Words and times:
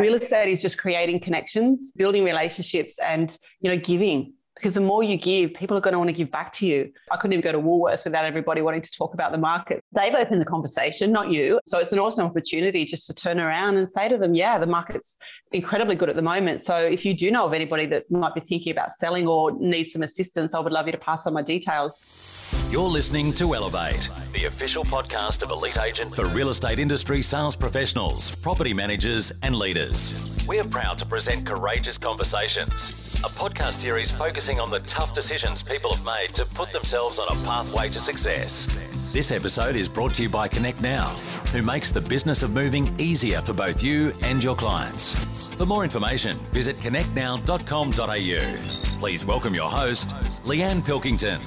Real 0.00 0.14
estate 0.14 0.50
is 0.50 0.62
just 0.62 0.78
creating 0.78 1.20
connections, 1.20 1.92
building 1.94 2.24
relationships, 2.24 2.98
and 2.98 3.36
you 3.60 3.70
know, 3.70 3.76
giving 3.78 4.32
because 4.54 4.74
the 4.74 4.80
more 4.80 5.02
you 5.02 5.16
give, 5.16 5.54
people 5.54 5.74
are 5.76 5.80
going 5.80 5.92
to 5.92 5.98
want 5.98 6.08
to 6.08 6.14
give 6.14 6.30
back 6.30 6.52
to 6.52 6.66
you. 6.66 6.92
I 7.10 7.16
couldn't 7.16 7.32
even 7.32 7.42
go 7.42 7.52
to 7.52 7.58
Woolworths 7.58 8.04
without 8.04 8.26
everybody 8.26 8.60
wanting 8.60 8.82
to 8.82 8.90
talk 8.90 9.14
about 9.14 9.32
the 9.32 9.38
market. 9.38 9.82
They've 9.92 10.14
opened 10.14 10.38
the 10.38 10.44
conversation, 10.44 11.10
not 11.10 11.30
you. 11.30 11.60
So 11.66 11.78
it's 11.78 11.92
an 11.92 11.98
awesome 11.98 12.26
opportunity 12.26 12.84
just 12.84 13.06
to 13.06 13.14
turn 13.14 13.40
around 13.40 13.76
and 13.76 13.90
say 13.90 14.08
to 14.08 14.18
them, 14.18 14.34
yeah, 14.34 14.58
the 14.58 14.66
market's 14.66 15.18
incredibly 15.52 15.96
good 15.96 16.10
at 16.10 16.16
the 16.16 16.22
moment. 16.22 16.62
So 16.62 16.76
if 16.76 17.06
you 17.06 17.14
do 17.14 17.30
know 17.30 17.46
of 17.46 17.54
anybody 17.54 17.86
that 17.86 18.10
might 18.10 18.34
be 18.34 18.40
thinking 18.40 18.72
about 18.72 18.92
selling 18.92 19.26
or 19.26 19.52
needs 19.52 19.92
some 19.92 20.02
assistance, 20.02 20.52
I 20.52 20.60
would 20.60 20.72
love 20.72 20.84
you 20.84 20.92
to 20.92 20.98
pass 20.98 21.26
on 21.26 21.32
my 21.32 21.42
details. 21.42 22.39
You're 22.70 22.88
listening 22.88 23.32
to 23.34 23.54
Elevate, 23.54 24.08
the 24.32 24.46
official 24.46 24.84
podcast 24.84 25.42
of 25.42 25.50
Elite 25.50 25.76
Agent 25.86 26.14
for 26.14 26.26
real 26.28 26.48
estate 26.50 26.78
industry 26.78 27.20
sales 27.22 27.56
professionals, 27.56 28.34
property 28.36 28.72
managers, 28.74 29.32
and 29.42 29.54
leaders. 29.54 30.46
We 30.48 30.58
are 30.60 30.68
proud 30.68 30.98
to 30.98 31.06
present 31.06 31.46
Courageous 31.46 31.98
Conversations, 31.98 33.20
a 33.24 33.28
podcast 33.28 33.72
series 33.72 34.10
focusing 34.10 34.58
on 34.60 34.70
the 34.70 34.80
tough 34.80 35.12
decisions 35.12 35.62
people 35.62 35.94
have 35.94 36.04
made 36.04 36.34
to 36.34 36.44
put 36.46 36.72
themselves 36.72 37.18
on 37.18 37.26
a 37.28 37.44
pathway 37.44 37.88
to 37.88 38.00
success. 38.00 39.12
This 39.12 39.32
episode 39.32 39.76
is 39.76 39.88
brought 39.88 40.14
to 40.14 40.22
you 40.22 40.28
by 40.28 40.48
Connect 40.48 40.80
Now, 40.80 41.06
who 41.52 41.62
makes 41.62 41.90
the 41.92 42.00
business 42.00 42.42
of 42.42 42.52
moving 42.52 42.94
easier 42.98 43.40
for 43.40 43.52
both 43.52 43.82
you 43.82 44.12
and 44.22 44.42
your 44.42 44.56
clients. 44.56 45.52
For 45.54 45.66
more 45.66 45.84
information, 45.84 46.36
visit 46.52 46.76
connectnow.com.au. 46.76 49.00
Please 49.00 49.24
welcome 49.24 49.54
your 49.54 49.70
host, 49.70 50.10
Leanne 50.44 50.84
Pilkington. 50.84 51.40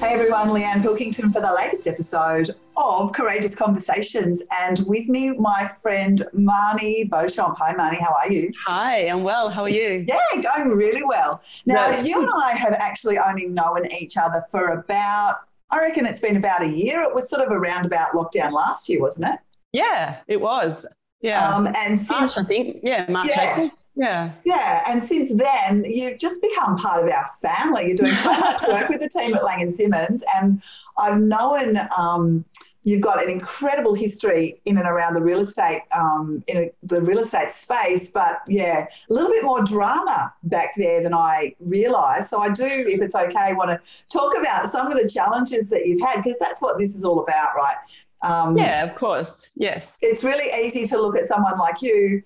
Hey 0.00 0.12
everyone, 0.12 0.48
Leanne 0.48 0.82
Pilkington 0.82 1.32
for 1.32 1.40
the 1.40 1.52
latest 1.52 1.86
episode 1.86 2.54
of 2.76 3.12
Courageous 3.12 3.54
Conversations. 3.54 4.42
And 4.50 4.80
with 4.86 5.08
me, 5.08 5.30
my 5.30 5.66
friend 5.66 6.26
Marnie 6.34 7.08
Beauchamp. 7.08 7.56
Hi, 7.58 7.72
Marnie, 7.74 8.00
how 8.00 8.14
are 8.14 8.30
you? 8.30 8.52
Hi, 8.66 9.08
I'm 9.08 9.22
well. 9.22 9.48
How 9.48 9.62
are 9.62 9.68
you? 9.68 10.04
Yeah, 10.06 10.18
going 10.42 10.70
really 10.70 11.04
well. 11.04 11.40
Now, 11.64 11.96
you 11.96 12.14
good. 12.14 12.24
and 12.24 12.32
I 12.36 12.54
have 12.54 12.74
actually 12.74 13.18
only 13.18 13.46
known 13.46 13.90
each 13.92 14.16
other 14.16 14.44
for 14.50 14.72
about, 14.72 15.38
I 15.70 15.78
reckon 15.78 16.04
it's 16.06 16.20
been 16.20 16.36
about 16.36 16.62
a 16.62 16.68
year. 16.68 17.02
It 17.02 17.14
was 17.14 17.30
sort 17.30 17.42
of 17.42 17.50
around 17.50 17.86
about 17.86 18.12
lockdown 18.12 18.52
last 18.52 18.88
year, 18.88 19.00
wasn't 19.00 19.26
it? 19.26 19.38
Yeah, 19.72 20.18
it 20.28 20.40
was. 20.40 20.84
Yeah. 21.22 21.48
Um, 21.48 21.68
and 21.68 21.98
since, 21.98 22.10
March, 22.10 22.36
I 22.36 22.44
think. 22.44 22.80
Yeah, 22.82 23.06
March, 23.08 23.28
yeah. 23.28 23.52
April. 23.52 23.70
Yeah. 23.96 24.32
Yeah. 24.44 24.82
And 24.86 25.02
since 25.02 25.30
then, 25.32 25.84
you've 25.84 26.18
just 26.18 26.40
become 26.42 26.76
part 26.76 27.04
of 27.04 27.10
our 27.10 27.28
family. 27.40 27.86
You're 27.86 27.96
doing 27.96 28.14
so 28.16 28.30
much 28.32 28.62
work 28.68 28.88
with 28.88 29.00
the 29.00 29.08
team 29.08 29.34
at 29.34 29.44
Laing 29.44 29.62
and 29.62 29.74
Simmons. 29.74 30.22
And 30.34 30.62
I've 30.98 31.20
known 31.20 31.78
um, 31.96 32.44
you've 32.82 33.00
got 33.00 33.22
an 33.22 33.30
incredible 33.30 33.94
history 33.94 34.60
in 34.64 34.78
and 34.78 34.86
around 34.86 35.14
the 35.14 35.22
real 35.22 35.40
estate, 35.40 35.82
um, 35.96 36.42
in 36.48 36.56
a, 36.56 36.70
the 36.82 37.00
real 37.02 37.20
estate 37.20 37.54
space. 37.54 38.08
But 38.08 38.42
yeah, 38.48 38.86
a 39.08 39.12
little 39.12 39.30
bit 39.30 39.44
more 39.44 39.62
drama 39.62 40.34
back 40.42 40.70
there 40.76 41.02
than 41.02 41.14
I 41.14 41.54
realised. 41.60 42.30
So 42.30 42.40
I 42.40 42.48
do, 42.48 42.64
if 42.66 43.00
it's 43.00 43.14
okay, 43.14 43.54
want 43.54 43.70
to 43.70 43.80
talk 44.08 44.36
about 44.36 44.72
some 44.72 44.90
of 44.90 45.00
the 45.00 45.08
challenges 45.08 45.68
that 45.70 45.86
you've 45.86 46.00
had 46.00 46.22
because 46.22 46.38
that's 46.40 46.60
what 46.60 46.78
this 46.78 46.96
is 46.96 47.04
all 47.04 47.20
about, 47.20 47.54
right? 47.56 47.76
Um, 48.22 48.56
yeah, 48.56 48.82
of 48.84 48.96
course. 48.96 49.50
Yes. 49.54 49.98
It's 50.00 50.24
really 50.24 50.50
easy 50.66 50.86
to 50.86 51.00
look 51.00 51.16
at 51.16 51.26
someone 51.26 51.58
like 51.58 51.80
you 51.80 52.22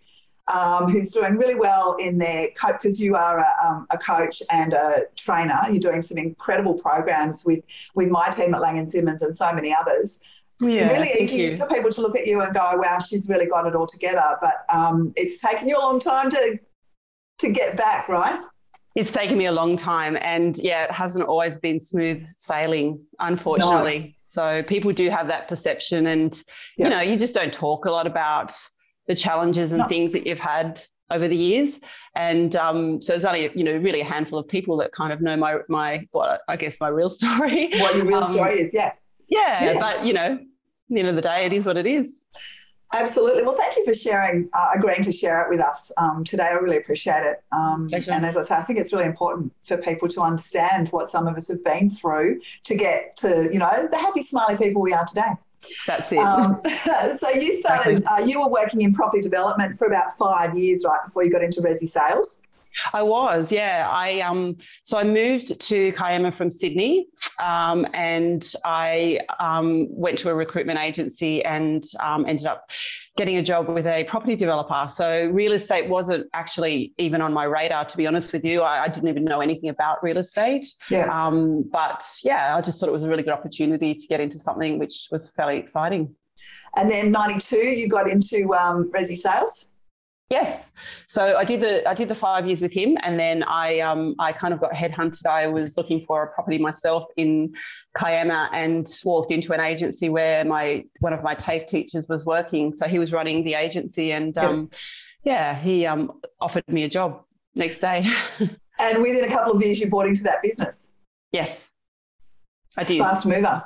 um, 0.53 0.91
who's 0.91 1.11
doing 1.11 1.37
really 1.37 1.55
well 1.55 1.97
in 1.97 2.19
their 2.19 2.49
coach 2.51 2.77
because 2.81 2.99
you 2.99 3.17
are 3.17 3.41
a, 3.41 3.67
um, 3.67 3.87
a, 3.91 3.99
coach 3.99 4.43
and 4.51 4.73
a 4.73 5.03
trainer. 5.17 5.61
You're 5.71 5.81
doing 5.81 6.03
some 6.03 6.19
incredible 6.19 6.75
programs 6.75 7.45
with 7.45 7.65
with 7.95 8.09
my 8.09 8.31
team 8.31 8.55
at 8.55 8.61
Laing 8.61 8.79
and 8.79 8.91
Simmons 8.91 9.23
and 9.23 9.37
so 9.37 9.53
many 9.53 9.75
others. 9.75 10.19
Yeah, 10.61 10.87
it's 10.87 10.93
really 10.93 11.23
easy 11.23 11.37
you. 11.37 11.57
for 11.57 11.67
people 11.67 11.91
to 11.93 12.01
look 12.01 12.17
at 12.17 12.27
you 12.27 12.41
and 12.41 12.53
go, 12.53 12.73
"Wow, 12.77 12.99
she's 12.99 13.29
really 13.29 13.47
got 13.47 13.67
it 13.67 13.75
all 13.75 13.87
together." 13.87 14.37
But 14.41 14.65
um, 14.69 15.13
it's 15.17 15.41
taken 15.41 15.69
you 15.69 15.77
a 15.77 15.81
long 15.81 16.01
time 16.01 16.31
to 16.31 16.59
to 17.39 17.51
get 17.51 17.77
back, 17.77 18.09
right? 18.09 18.43
It's 18.95 19.13
taken 19.13 19.39
me 19.39 19.47
a 19.47 19.53
long 19.53 19.77
time, 19.77 20.17
and 20.21 20.59
yeah, 20.59 20.85
it 20.85 20.91
hasn't 20.91 21.27
always 21.27 21.59
been 21.59 21.79
smooth 21.79 22.27
sailing, 22.39 23.01
unfortunately. 23.20 23.98
No. 23.98 24.13
So 24.31 24.63
people 24.63 24.92
do 24.92 25.08
have 25.11 25.29
that 25.29 25.48
perception, 25.48 26.08
and 26.08 26.42
you 26.77 26.89
know, 26.89 27.01
you 27.01 27.17
just 27.17 27.35
don't 27.35 27.53
talk 27.53 27.85
a 27.85 27.91
lot 27.91 28.07
about 28.07 28.53
the 29.08 29.17
challenges 29.17 29.73
and 29.73 29.80
no. 29.80 29.89
things 29.89 30.13
that 30.13 30.27
you've 30.27 30.39
had 30.39 30.83
over 31.11 31.27
the 31.27 31.36
years. 31.36 31.80
And 32.14 32.55
um, 32.57 33.02
so 33.02 33.13
there's 33.13 33.24
only, 33.24 33.51
you 33.55 33.64
know, 33.64 33.77
really 33.77 34.02
a 34.02 34.05
handful 34.05 34.39
of 34.39 34.46
people 34.46 34.77
that 34.79 34.92
kind 34.92 35.13
of 35.13 35.20
know 35.20 35.36
my, 35.36 35.58
my, 35.69 36.07
what 36.13 36.42
I 36.48 36.57
guess 36.57 36.79
my 36.80 36.89
real 36.89 37.11
story. 37.19 37.70
What 37.79 37.96
your 37.96 38.05
real 38.05 38.23
um, 38.23 38.33
story 38.33 38.61
is, 38.61 38.74
yeah. 38.74 38.92
yeah. 39.29 39.64
yeah. 39.64 39.80
But, 39.80 40.05
you 40.05 40.13
know, 40.13 40.39
the 40.91 41.01
end 41.01 41.08
of 41.08 41.17
the 41.17 41.23
day, 41.23 41.46
it 41.46 41.52
is 41.52 41.67
what 41.67 41.77
it 41.77 41.86
is. 41.86 42.27
Absolutely. 42.95 43.42
Well, 43.42 43.57
thank 43.57 43.77
you 43.77 43.85
for 43.85 43.92
sharing, 43.92 44.48
uh, 44.55 44.70
agreeing 44.74 45.02
to 45.02 45.13
share 45.13 45.42
it 45.42 45.51
with 45.51 45.61
us 45.61 45.92
um, 45.98 46.25
today. 46.25 46.45
I 46.45 46.52
really 46.52 46.79
appreciate 46.79 47.23
it. 47.23 47.42
Um, 47.52 47.90
and 47.92 48.25
as 48.25 48.35
I 48.35 48.46
say, 48.46 48.55
I 48.55 48.63
think 48.63 48.79
it's 48.79 48.95
really 48.95 49.05
important 49.05 49.52
for 49.67 49.77
people 49.77 50.08
to 50.08 50.23
understand 50.23 50.89
what 50.89 51.11
some 51.11 51.27
of 51.27 51.36
us 51.36 51.48
have 51.48 51.63
been 51.63 51.90
through 51.90 52.40
to 52.64 52.75
get 52.75 53.14
to, 53.17 53.51
you 53.52 53.58
know, 53.58 53.89
the 53.90 53.98
happy, 53.98 54.23
smiley 54.23 54.57
people 54.57 54.80
we 54.80 54.95
are 54.95 55.05
today. 55.05 55.33
That's 55.86 56.13
it. 56.13 56.19
Um, 56.19 56.61
so 57.19 57.30
you 57.30 57.61
started, 57.61 58.05
uh, 58.07 58.24
you 58.24 58.41
were 58.41 58.48
working 58.48 58.83
in 58.83 58.95
property 58.95 59.20
development 59.20 59.79
for 59.79 59.86
about 59.86 60.17
five 60.17 60.57
years, 60.57 60.85
right, 60.85 61.01
before 61.05 61.24
you 61.24 61.30
got 61.30 61.42
into 61.42 61.61
resi 61.61 61.89
sales? 61.89 62.41
I 62.92 63.02
was, 63.02 63.50
yeah. 63.50 63.89
I 63.90 64.20
um, 64.20 64.56
so 64.84 64.98
I 64.98 65.05
moved 65.05 65.61
to 65.61 65.92
Kiama 65.92 66.33
from 66.33 66.50
Sydney, 66.50 67.08
um, 67.42 67.86
and 67.94 68.52
I 68.64 69.20
um, 69.40 69.86
went 69.90 70.18
to 70.20 70.30
a 70.30 70.34
recruitment 70.34 70.78
agency 70.78 71.44
and 71.44 71.84
um, 72.00 72.27
ended 72.27 72.46
up 72.46 72.68
getting 73.16 73.36
a 73.36 73.42
job 73.42 73.68
with 73.68 73.86
a 73.86 74.05
property 74.05 74.36
developer. 74.36 74.86
So 74.89 75.28
real 75.33 75.52
estate 75.52 75.89
wasn't 75.89 76.28
actually 76.33 76.92
even 76.98 77.20
on 77.20 77.33
my 77.33 77.44
radar, 77.44 77.84
to 77.84 77.96
be 77.96 78.06
honest 78.06 78.33
with 78.33 78.44
you. 78.44 78.62
I, 78.62 78.84
I 78.84 78.89
didn't 78.89 79.08
even 79.08 79.24
know 79.24 79.40
anything 79.40 79.70
about 79.70 80.02
real 80.02 80.18
estate. 80.18 80.66
Yeah. 80.89 81.08
Um, 81.12 81.68
but 81.70 82.05
yeah, 82.22 82.56
I 82.56 82.60
just 82.60 82.78
thought 82.78 82.89
it 82.89 82.92
was 82.92 83.02
a 83.02 83.08
really 83.08 83.24
good 83.24 83.33
opportunity 83.33 83.95
to 83.95 84.06
get 84.06 84.20
into 84.20 84.39
something 84.39 84.78
which 84.78 85.08
was 85.10 85.30
fairly 85.30 85.58
exciting. 85.58 86.14
And 86.77 86.90
then 86.90 87.10
'92, 87.10 87.56
you 87.56 87.89
got 87.89 88.08
into 88.08 88.55
um, 88.55 88.90
resi 88.92 89.16
sales. 89.16 89.66
Yes. 90.30 90.72
So 91.06 91.39
I 91.39 91.44
did 91.44 91.61
the 91.62 91.89
I 91.89 91.94
did 91.94 92.08
the 92.08 92.14
five 92.14 92.46
years 92.46 92.61
with 92.61 92.72
him, 92.72 92.98
and 93.02 93.18
then 93.18 93.42
I 93.42 93.80
um 93.80 94.14
I 94.18 94.33
kind 94.33 94.52
of 94.52 94.61
got 94.61 94.72
headhunted. 94.72 95.24
I 95.24 95.46
was 95.46 95.78
looking 95.78 96.05
for 96.05 96.22
a 96.22 96.27
property 96.27 96.58
myself 96.58 97.06
in 97.16 97.55
Kiama, 97.98 98.50
and 98.52 98.86
walked 99.05 99.33
into 99.33 99.55
an 99.55 99.61
agency 99.61 100.11
where 100.11 100.44
my 100.44 100.84
one 101.00 101.14
of 101.14 101.22
my 101.22 101.34
TAFE 101.34 101.66
teachers 101.68 102.06
was 102.08 102.27
working. 102.27 102.74
So 102.74 102.86
he 102.86 102.98
was 102.98 103.11
running 103.11 103.42
the 103.42 103.55
agency, 103.55 104.12
and 104.12 104.36
um, 104.36 104.70
yeah, 105.24 105.58
he 105.58 105.86
um 105.86 106.20
offered 106.42 106.68
me 106.68 106.84
a 106.84 106.90
job 106.90 107.22
next 107.55 107.78
day. 107.78 108.05
and 108.78 109.02
within 109.02 109.24
a 109.24 109.28
couple 109.28 109.56
of 109.56 109.62
years, 109.62 109.80
you 109.80 109.89
bought 109.89 110.06
into 110.06 110.22
that 110.24 110.42
business. 110.42 110.90
Yes, 111.33 111.70
I 112.77 112.84
did. 112.84 112.98
Fast 112.98 113.24
mover. 113.24 113.64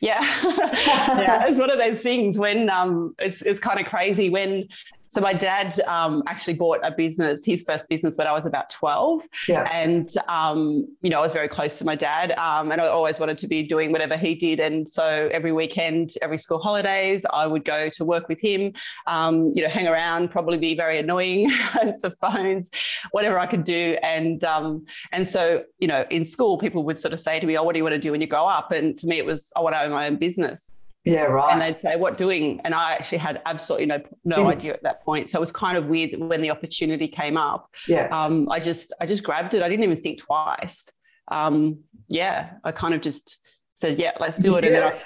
Yeah, 0.00 0.20
yeah. 0.44 1.46
It's 1.48 1.58
one 1.58 1.70
of 1.70 1.78
those 1.78 2.00
things 2.00 2.38
when 2.38 2.70
um, 2.70 3.16
it's 3.18 3.42
it's 3.42 3.60
kind 3.60 3.80
of 3.80 3.86
crazy 3.86 4.30
when 4.30 4.68
so 5.08 5.20
my 5.20 5.32
dad 5.32 5.78
um, 5.80 6.22
actually 6.26 6.54
bought 6.54 6.80
a 6.82 6.90
business, 6.90 7.44
his 7.44 7.62
first 7.62 7.88
business 7.88 8.16
when 8.16 8.26
I 8.26 8.32
was 8.32 8.46
about 8.46 8.70
12. 8.70 9.26
Yeah. 9.48 9.62
And, 9.72 10.12
um, 10.28 10.86
you 11.02 11.10
know, 11.10 11.18
I 11.18 11.22
was 11.22 11.32
very 11.32 11.48
close 11.48 11.78
to 11.78 11.84
my 11.84 11.94
dad 11.94 12.32
um, 12.32 12.72
and 12.72 12.80
I 12.80 12.86
always 12.86 13.18
wanted 13.18 13.38
to 13.38 13.46
be 13.46 13.66
doing 13.66 13.92
whatever 13.92 14.16
he 14.16 14.34
did. 14.34 14.60
And 14.60 14.90
so 14.90 15.28
every 15.32 15.52
weekend, 15.52 16.14
every 16.22 16.38
school 16.38 16.58
holidays, 16.58 17.24
I 17.32 17.46
would 17.46 17.64
go 17.64 17.88
to 17.90 18.04
work 18.04 18.28
with 18.28 18.40
him, 18.40 18.72
um, 19.06 19.52
you 19.54 19.62
know, 19.62 19.68
hang 19.68 19.88
around, 19.88 20.30
probably 20.30 20.58
be 20.58 20.76
very 20.76 20.98
annoying, 20.98 21.50
answer 21.80 22.12
phones, 22.20 22.70
whatever 23.12 23.38
I 23.38 23.46
could 23.46 23.64
do. 23.64 23.96
And, 24.02 24.42
um, 24.44 24.84
and 25.12 25.26
so, 25.26 25.64
you 25.78 25.88
know, 25.88 26.04
in 26.10 26.24
school, 26.24 26.58
people 26.58 26.84
would 26.84 26.98
sort 26.98 27.14
of 27.14 27.20
say 27.20 27.40
to 27.40 27.46
me, 27.46 27.56
oh, 27.56 27.62
what 27.62 27.72
do 27.72 27.78
you 27.78 27.84
want 27.84 27.94
to 27.94 28.00
do 28.00 28.12
when 28.12 28.20
you 28.20 28.26
grow 28.26 28.46
up? 28.46 28.72
And 28.72 28.98
for 28.98 29.06
me, 29.06 29.18
it 29.18 29.26
was, 29.26 29.52
I 29.56 29.60
want 29.60 29.74
to 29.74 29.82
own 29.82 29.90
my 29.90 30.06
own 30.06 30.16
business. 30.16 30.77
Yeah, 31.04 31.22
right. 31.22 31.52
And 31.52 31.60
they'd 31.62 31.80
say, 31.80 31.96
"What 31.96 32.18
doing?" 32.18 32.60
And 32.64 32.74
I 32.74 32.92
actually 32.92 33.18
had 33.18 33.40
absolutely 33.46 33.86
no 33.86 33.98
no 34.24 34.36
Didn't. 34.36 34.50
idea 34.50 34.74
at 34.74 34.82
that 34.82 35.02
point. 35.04 35.30
So 35.30 35.38
it 35.38 35.40
was 35.40 35.52
kind 35.52 35.78
of 35.78 35.86
weird 35.86 36.18
when 36.18 36.42
the 36.42 36.50
opportunity 36.50 37.08
came 37.08 37.36
up. 37.36 37.70
Yeah. 37.86 38.08
Um, 38.08 38.48
I 38.50 38.60
just 38.60 38.92
I 39.00 39.06
just 39.06 39.22
grabbed 39.22 39.54
it. 39.54 39.62
I 39.62 39.68
didn't 39.68 39.84
even 39.84 40.02
think 40.02 40.20
twice. 40.20 40.90
Um, 41.30 41.80
yeah, 42.08 42.50
I 42.64 42.72
kind 42.72 42.94
of 42.94 43.00
just 43.00 43.38
said, 43.74 43.98
"Yeah, 43.98 44.12
let's 44.20 44.38
do 44.38 44.56
it," 44.56 44.64
yeah. 44.64 44.70
and 44.70 44.76
then 44.76 44.82
I 44.82 45.02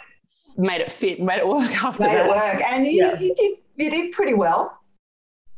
made 0.57 0.81
it 0.81 0.93
fit, 0.93 1.21
made 1.21 1.39
it 1.39 1.47
work 1.47 1.71
after 1.85 2.03
made 2.05 2.17
that. 2.17 2.27
it 2.27 2.29
work, 2.29 2.63
and 2.63 2.87
you, 2.87 2.93
yeah. 2.93 3.19
you 3.19 3.35
did 3.35 3.59
you 3.77 3.91
did 3.91 4.13
pretty 4.13 4.35
well. 4.35 4.79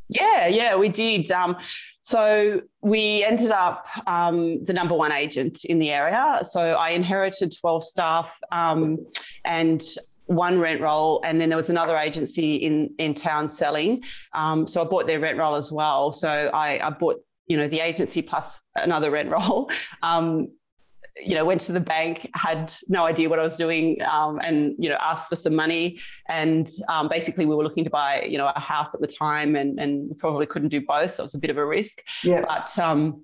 Yeah, 0.08 0.46
yeah, 0.46 0.76
we 0.76 0.88
did. 0.88 1.30
Um, 1.30 1.56
so 2.02 2.60
we 2.82 3.24
ended 3.24 3.50
up 3.50 3.86
um, 4.06 4.62
the 4.64 4.74
number 4.74 4.94
one 4.94 5.10
agent 5.10 5.64
in 5.64 5.78
the 5.78 5.90
area. 5.90 6.40
So 6.42 6.72
I 6.72 6.90
inherited 6.90 7.56
12 7.58 7.82
staff 7.82 8.30
um, 8.52 8.98
and 9.46 9.82
one 10.26 10.58
rent 10.58 10.80
roll, 10.80 11.22
and 11.24 11.40
then 11.40 11.48
there 11.48 11.56
was 11.56 11.70
another 11.70 11.96
agency 11.96 12.56
in 12.56 12.94
in 12.98 13.14
town 13.14 13.48
selling. 13.48 14.02
Um, 14.34 14.66
so 14.66 14.80
I 14.82 14.84
bought 14.84 15.06
their 15.06 15.20
rent 15.20 15.38
roll 15.38 15.54
as 15.54 15.70
well. 15.70 16.12
So 16.12 16.28
I, 16.28 16.86
I 16.86 16.90
bought 16.90 17.16
you 17.46 17.56
know 17.56 17.68
the 17.68 17.80
agency 17.80 18.22
plus 18.22 18.62
another 18.76 19.10
rent 19.10 19.30
roll. 19.30 19.70
Um, 20.02 20.48
you 21.22 21.36
know, 21.36 21.44
went 21.44 21.60
to 21.60 21.72
the 21.72 21.80
bank, 21.80 22.28
had 22.34 22.74
no 22.88 23.04
idea 23.04 23.28
what 23.28 23.38
I 23.38 23.42
was 23.42 23.56
doing, 23.56 23.98
um, 24.02 24.40
and 24.42 24.74
you 24.78 24.88
know, 24.88 24.96
asked 25.00 25.28
for 25.28 25.36
some 25.36 25.54
money. 25.54 26.00
And 26.28 26.68
um, 26.88 27.08
basically, 27.08 27.46
we 27.46 27.54
were 27.54 27.62
looking 27.62 27.84
to 27.84 27.90
buy, 27.90 28.22
you 28.22 28.36
know, 28.36 28.50
a 28.54 28.58
house 28.58 28.94
at 28.94 29.00
the 29.00 29.06
time, 29.06 29.54
and 29.54 29.78
and 29.78 30.18
probably 30.18 30.46
couldn't 30.46 30.70
do 30.70 30.80
both, 30.80 31.12
so 31.12 31.22
it 31.22 31.26
was 31.26 31.34
a 31.34 31.38
bit 31.38 31.50
of 31.50 31.56
a 31.56 31.64
risk. 31.64 32.02
Yeah. 32.24 32.40
But 32.40 32.76
um, 32.78 33.22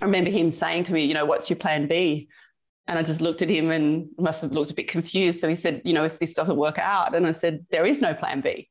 I 0.00 0.06
remember 0.06 0.30
him 0.30 0.50
saying 0.50 0.84
to 0.84 0.92
me, 0.92 1.04
you 1.04 1.14
know, 1.14 1.24
what's 1.24 1.48
your 1.48 1.58
plan 1.58 1.86
B? 1.86 2.28
And 2.90 2.98
I 2.98 3.04
just 3.04 3.20
looked 3.20 3.40
at 3.40 3.48
him 3.48 3.70
and 3.70 4.08
must 4.18 4.42
have 4.42 4.50
looked 4.50 4.72
a 4.72 4.74
bit 4.74 4.88
confused. 4.88 5.38
So 5.38 5.48
he 5.48 5.54
said, 5.54 5.80
you 5.84 5.92
know, 5.92 6.02
if 6.02 6.18
this 6.18 6.32
doesn't 6.34 6.56
work 6.56 6.76
out, 6.76 7.14
and 7.14 7.24
I 7.24 7.30
said, 7.30 7.64
there 7.70 7.86
is 7.86 8.00
no 8.00 8.14
plan 8.14 8.40
B. 8.40 8.68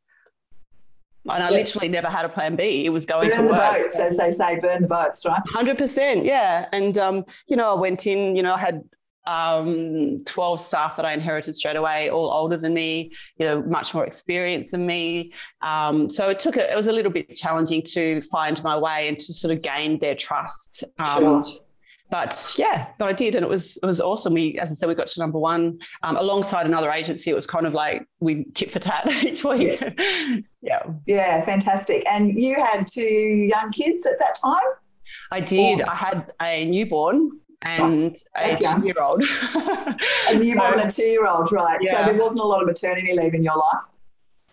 And 1.24 1.42
I 1.42 1.50
literally 1.50 1.88
never 1.88 2.08
had 2.10 2.26
a 2.26 2.30
plan 2.30 2.58
B. 2.58 2.86
It 2.86 2.90
was 2.90 3.06
going 3.06 3.30
burn 3.30 3.44
to 3.44 3.48
the 3.48 3.54
work. 3.54 3.78
boats, 3.78 3.96
as 3.96 4.18
they 4.18 4.32
say, 4.34 4.60
burn 4.60 4.82
the 4.82 4.90
boats, 4.90 5.26
right? 5.26 5.42
Hundred 5.48 5.78
percent, 5.78 6.26
yeah. 6.26 6.68
And 6.74 6.98
um, 6.98 7.24
you 7.48 7.56
know, 7.56 7.72
I 7.72 7.80
went 7.80 8.08
in. 8.08 8.36
You 8.36 8.44
know, 8.44 8.56
I 8.56 8.60
had 8.60 8.84
um, 9.26 10.22
twelve 10.26 10.60
staff 10.60 10.98
that 10.98 11.06
I 11.06 11.14
inherited 11.14 11.56
straight 11.56 11.78
away, 11.78 12.10
all 12.10 12.30
older 12.30 12.58
than 12.58 12.74
me. 12.74 13.12
You 13.38 13.46
know, 13.46 13.62
much 13.62 13.94
more 13.94 14.06
experience 14.06 14.72
than 14.72 14.86
me. 14.86 15.32
Um, 15.62 16.10
so 16.10 16.28
it 16.28 16.42
took 16.42 16.58
a, 16.58 16.70
it 16.70 16.76
was 16.76 16.88
a 16.88 16.92
little 16.92 17.12
bit 17.12 17.36
challenging 17.36 17.84
to 17.94 18.22
find 18.24 18.62
my 18.64 18.78
way 18.78 19.08
and 19.08 19.18
to 19.20 19.34
sort 19.34 19.54
of 19.54 19.62
gain 19.62 20.00
their 20.00 20.16
trust. 20.16 20.84
Um, 20.98 21.46
Sure. 21.46 21.62
But 22.10 22.56
yeah, 22.58 22.88
but 22.98 23.08
I 23.08 23.14
did, 23.14 23.36
and 23.36 23.44
it 23.44 23.50
was 23.50 23.78
it 23.78 23.86
was 23.86 24.02
awesome. 24.02 24.34
We, 24.34 24.58
as 24.58 24.72
I 24.72 24.74
said, 24.74 24.90
we 24.90 24.96
got 24.96 25.08
to 25.08 25.20
number 25.20 25.38
one 25.38 25.80
um, 26.02 26.18
alongside 26.18 26.66
another 26.66 26.92
agency. 26.92 27.30
It 27.30 27.36
was 27.36 27.46
kind 27.46 27.68
of 27.68 27.74
like 27.74 28.08
we 28.20 28.46
tit 28.56 28.72
for 28.72 28.80
tat 28.80 29.08
each 29.24 29.44
week. 29.44 29.80
yeah. 30.62 30.84
Yeah, 31.06 31.46
fantastic. 31.46 32.04
And 32.10 32.40
you 32.40 32.56
had 32.56 32.88
two 32.88 33.02
young 33.04 33.72
kids 33.72 34.08
at 34.08 34.18
that 34.20 34.40
time? 34.42 34.58
I 35.32 35.40
did. 35.40 35.82
Oh. 35.82 35.88
I 35.88 35.96
had 35.96 36.34
a 36.42 36.66
newborn 36.66 37.40
and 37.62 38.18
a 38.36 38.60
young. 38.60 38.82
two-year-old. 38.82 39.24
A 39.24 40.34
newborn 40.36 40.74
So, 40.74 40.80
and 40.80 40.90
a 40.90 40.92
two 40.92 41.04
year 41.04 41.28
old, 41.28 41.52
right? 41.52 41.80
Yeah. 41.82 42.00
So 42.00 42.12
there 42.12 42.22
wasn't 42.22 42.40
a 42.40 42.46
lot 42.46 42.62
of 42.62 42.68
maternity 42.68 43.16
leave 43.16 43.34
in 43.34 43.44
your 43.44 43.58
life? 43.58 43.84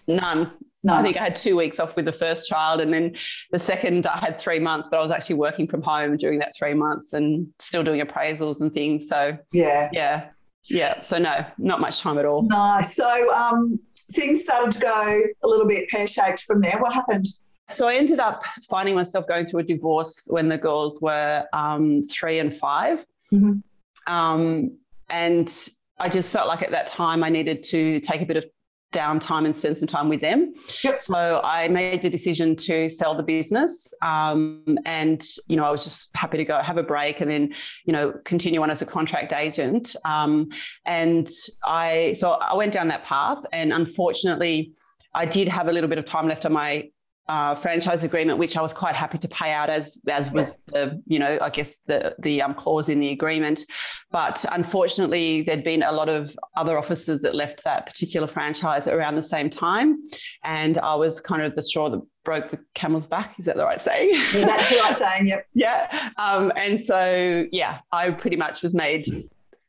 none. 0.08 0.52
No. 0.86 0.94
I 0.94 1.02
think 1.02 1.16
I 1.16 1.22
had 1.24 1.36
two 1.36 1.56
weeks 1.56 1.80
off 1.80 1.96
with 1.96 2.04
the 2.04 2.12
first 2.12 2.48
child, 2.48 2.80
and 2.80 2.92
then 2.92 3.14
the 3.50 3.58
second 3.58 4.06
I 4.06 4.18
had 4.18 4.38
three 4.38 4.58
months. 4.60 4.88
But 4.90 4.98
I 4.98 5.02
was 5.02 5.10
actually 5.10 5.36
working 5.36 5.66
from 5.66 5.82
home 5.82 6.16
during 6.16 6.38
that 6.38 6.52
three 6.58 6.74
months 6.74 7.12
and 7.12 7.48
still 7.58 7.82
doing 7.82 8.00
appraisals 8.00 8.60
and 8.60 8.72
things. 8.72 9.08
So 9.08 9.36
Yeah. 9.52 9.90
yeah, 9.92 10.28
yeah. 10.64 11.00
So 11.02 11.18
no, 11.18 11.44
not 11.58 11.80
much 11.80 12.00
time 12.00 12.18
at 12.18 12.24
all. 12.24 12.42
Nice. 12.42 12.94
So 12.94 13.34
um, 13.34 13.78
things 14.12 14.44
started 14.44 14.72
to 14.74 14.78
go 14.78 15.22
a 15.42 15.46
little 15.48 15.66
bit 15.66 15.88
pear 15.90 16.06
shaped 16.06 16.42
from 16.42 16.60
there. 16.60 16.78
What 16.78 16.92
happened? 16.94 17.26
So 17.68 17.88
I 17.88 17.96
ended 17.96 18.20
up 18.20 18.42
finding 18.70 18.94
myself 18.94 19.26
going 19.26 19.44
through 19.46 19.60
a 19.60 19.64
divorce 19.64 20.26
when 20.30 20.48
the 20.48 20.56
girls 20.56 21.00
were 21.02 21.44
um, 21.52 22.00
three 22.04 22.38
and 22.38 22.56
5 22.56 23.04
Mhm. 23.32 23.60
Um, 24.06 24.78
and 25.10 25.68
I 25.98 26.08
just 26.08 26.30
felt 26.30 26.46
like 26.46 26.62
at 26.62 26.70
that 26.70 26.86
time 26.86 27.24
I 27.24 27.28
needed 27.28 27.64
to 27.64 27.98
take 28.00 28.20
a 28.22 28.24
bit 28.26 28.36
of 28.36 28.44
downtime 28.96 29.44
and 29.44 29.56
spend 29.56 29.76
some 29.76 29.88
time 29.88 30.08
with 30.08 30.20
them. 30.20 30.54
Yep. 30.82 31.02
So 31.02 31.40
I 31.44 31.68
made 31.68 32.02
the 32.02 32.10
decision 32.10 32.56
to 32.56 32.88
sell 32.88 33.14
the 33.16 33.22
business. 33.22 33.88
Um, 34.02 34.78
and, 34.84 35.22
you 35.48 35.56
know, 35.56 35.64
I 35.64 35.70
was 35.70 35.84
just 35.84 36.10
happy 36.14 36.38
to 36.38 36.44
go 36.44 36.60
have 36.62 36.78
a 36.78 36.82
break 36.82 37.20
and 37.20 37.30
then, 37.30 37.52
you 37.84 37.92
know, 37.92 38.14
continue 38.24 38.62
on 38.62 38.70
as 38.70 38.82
a 38.82 38.86
contract 38.86 39.32
agent. 39.32 39.94
Um, 40.04 40.48
and 40.84 41.30
I, 41.64 42.14
so 42.18 42.32
I 42.32 42.54
went 42.54 42.72
down 42.72 42.88
that 42.88 43.04
path 43.04 43.38
and 43.52 43.72
unfortunately, 43.72 44.72
I 45.14 45.24
did 45.24 45.48
have 45.48 45.68
a 45.68 45.72
little 45.72 45.88
bit 45.88 45.98
of 45.98 46.04
time 46.04 46.28
left 46.28 46.44
on 46.44 46.52
my 46.52 46.90
uh, 47.28 47.54
franchise 47.56 48.04
agreement, 48.04 48.38
which 48.38 48.56
I 48.56 48.62
was 48.62 48.72
quite 48.72 48.94
happy 48.94 49.18
to 49.18 49.28
pay 49.28 49.52
out 49.52 49.68
as 49.68 49.98
as 50.08 50.30
was 50.30 50.60
the 50.68 51.02
you 51.06 51.18
know 51.18 51.38
I 51.40 51.50
guess 51.50 51.78
the 51.86 52.14
the 52.18 52.42
um, 52.42 52.54
clause 52.54 52.88
in 52.88 53.00
the 53.00 53.10
agreement, 53.10 53.64
but 54.10 54.44
unfortunately 54.52 55.42
there'd 55.42 55.64
been 55.64 55.82
a 55.82 55.92
lot 55.92 56.08
of 56.08 56.36
other 56.56 56.78
officers 56.78 57.20
that 57.22 57.34
left 57.34 57.64
that 57.64 57.86
particular 57.86 58.28
franchise 58.28 58.88
around 58.88 59.16
the 59.16 59.22
same 59.22 59.50
time, 59.50 59.98
and 60.44 60.78
I 60.78 60.94
was 60.94 61.20
kind 61.20 61.42
of 61.42 61.54
the 61.54 61.62
straw 61.62 61.90
that 61.90 62.00
broke 62.26 62.50
the 62.50 62.58
camel's 62.74 63.06
back. 63.06 63.38
Is 63.38 63.46
that 63.46 63.56
the 63.56 63.64
right 63.64 63.80
saying? 63.80 64.10
Yeah, 64.12 64.44
that's 64.44 64.70
the 64.70 64.80
right 64.80 64.98
saying, 64.98 65.26
yep. 65.26 65.46
yeah. 65.54 66.10
Um, 66.18 66.52
and 66.56 66.84
so, 66.84 67.46
yeah, 67.52 67.78
I 67.92 68.10
pretty 68.10 68.36
much 68.36 68.62
was 68.62 68.74
made, 68.74 69.06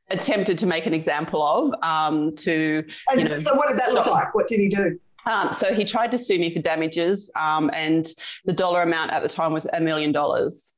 attempted 0.10 0.58
to 0.60 0.66
make 0.66 0.86
an 0.86 0.94
example 0.94 1.42
of 1.42 1.74
um, 1.84 2.36
to, 2.38 2.84
And 3.10 3.22
you 3.22 3.30
know, 3.30 3.38
so 3.38 3.56
what 3.56 3.70
did 3.70 3.78
that 3.78 3.94
look 3.94 4.08
like? 4.08 4.36
What 4.36 4.48
did 4.48 4.60
he 4.60 4.68
do? 4.68 5.00
Um, 5.28 5.54
so 5.54 5.74
he 5.74 5.86
tried 5.86 6.12
to 6.12 6.18
sue 6.18 6.40
me 6.40 6.54
for 6.54 6.62
damages 6.62 7.30
um, 7.36 7.70
and 7.74 8.08
the 8.46 8.54
dollar 8.54 8.82
amount 8.82 9.12
at 9.12 9.22
the 9.22 9.30
time 9.30 9.54
was 9.54 9.68
a 9.74 9.80
million 9.80 10.12
dollars. 10.12 10.74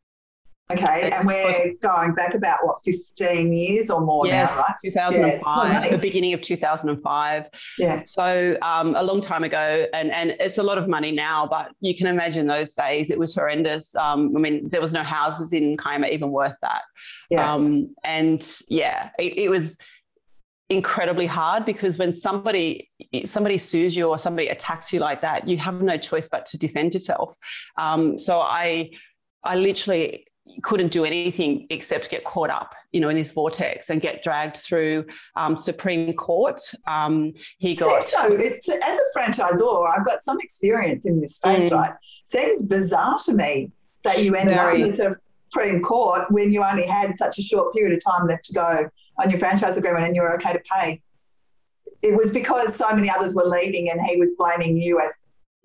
Okay, 0.71 1.09
and 1.11 1.25
we're 1.25 1.73
going 1.81 2.13
back 2.13 2.35
about 2.35 2.59
what, 2.61 2.77
15 2.85 3.51
years 3.51 3.89
or 3.89 4.01
more 4.01 4.27
Yes, 4.27 4.55
now, 4.55 4.61
right? 4.61 4.75
2005, 4.83 5.83
Yeah. 5.83 5.89
the 5.89 5.97
beginning 5.97 6.35
of 6.35 6.43
2005. 6.43 7.45
Yeah. 7.79 8.03
So 8.03 8.55
um, 8.61 8.93
a 8.95 9.01
long 9.01 9.19
time 9.19 9.43
ago, 9.43 9.87
and 9.93 10.11
and 10.11 10.29
it's 10.39 10.59
a 10.59 10.63
lot 10.63 10.77
of 10.77 10.87
money 10.87 11.11
now, 11.11 11.47
but 11.47 11.71
you 11.79 11.97
can 11.97 12.05
imagine 12.05 12.45
those 12.45 12.75
days 12.75 13.09
it 13.09 13.17
was 13.17 13.33
horrendous. 13.33 13.95
Um, 13.95 14.31
I 14.37 14.39
mean, 14.39 14.69
there 14.69 14.79
was 14.79 14.91
no 14.91 15.01
houses 15.01 15.53
in 15.53 15.75
Kiama 15.75 16.05
even 16.05 16.29
worth 16.29 16.55
that. 16.61 16.83
Yeah. 17.31 17.51
Um, 17.51 17.95
and 18.03 18.39
yeah, 18.67 19.09
it, 19.17 19.37
it 19.39 19.49
was 19.49 19.75
incredibly 20.69 21.25
hard 21.25 21.65
because 21.65 21.97
when 21.97 22.13
somebody 22.13 22.89
somebody 23.25 23.57
sues 23.57 23.95
you 23.95 24.07
or 24.07 24.19
somebody 24.19 24.47
attacks 24.49 24.93
you 24.93 24.99
like 24.99 25.21
that, 25.21 25.47
you 25.47 25.57
have 25.57 25.81
no 25.81 25.97
choice 25.97 26.27
but 26.27 26.45
to 26.47 26.57
defend 26.57 26.93
yourself. 26.93 27.33
Um, 27.77 28.17
so 28.17 28.39
I 28.39 28.91
I 29.43 29.55
literally 29.55 30.25
couldn't 30.63 30.91
do 30.91 31.05
anything 31.05 31.67
except 31.69 32.09
get 32.09 32.23
caught 32.23 32.49
up, 32.49 32.73
you 32.91 32.99
know, 32.99 33.09
in 33.09 33.15
this 33.15 33.29
vortex 33.29 33.89
and 33.91 34.01
get 34.01 34.23
dragged 34.23 34.57
through 34.57 35.05
um, 35.35 35.55
Supreme 35.55 36.13
Court. 36.13 36.59
Um, 36.87 37.33
he 37.59 37.75
got 37.75 38.09
So 38.09 38.31
it's, 38.33 38.67
as 38.67 38.77
a 38.97 39.19
franchisor, 39.19 39.87
I've 39.95 40.05
got 40.05 40.23
some 40.23 40.39
experience 40.41 41.05
in 41.05 41.21
this 41.21 41.35
space, 41.35 41.69
Mm. 41.69 41.71
right? 41.71 41.93
Seems 42.25 42.63
bizarre 42.63 43.19
to 43.25 43.33
me 43.33 43.71
that 44.03 44.23
you 44.23 44.35
ended 44.35 44.55
Very. 44.55 44.81
up 44.81 44.89
in 44.89 44.95
the 44.95 45.15
Supreme 45.51 45.83
Court 45.83 46.31
when 46.31 46.51
you 46.51 46.63
only 46.63 46.87
had 46.87 47.15
such 47.15 47.37
a 47.37 47.43
short 47.43 47.71
period 47.75 47.95
of 47.95 48.03
time 48.03 48.25
left 48.27 48.45
to 48.45 48.53
go 48.53 48.89
on 49.19 49.29
your 49.29 49.39
franchise 49.39 49.77
agreement 49.77 50.05
and 50.05 50.15
you 50.15 50.21
were 50.21 50.33
okay 50.35 50.53
to 50.53 50.61
pay. 50.71 51.01
It 52.01 52.15
was 52.15 52.31
because 52.31 52.75
so 52.75 52.89
many 52.93 53.09
others 53.09 53.33
were 53.33 53.43
leaving 53.43 53.89
and 53.89 54.01
he 54.01 54.15
was 54.17 54.35
blaming 54.35 54.77
you 54.77 54.99
as 54.99 55.11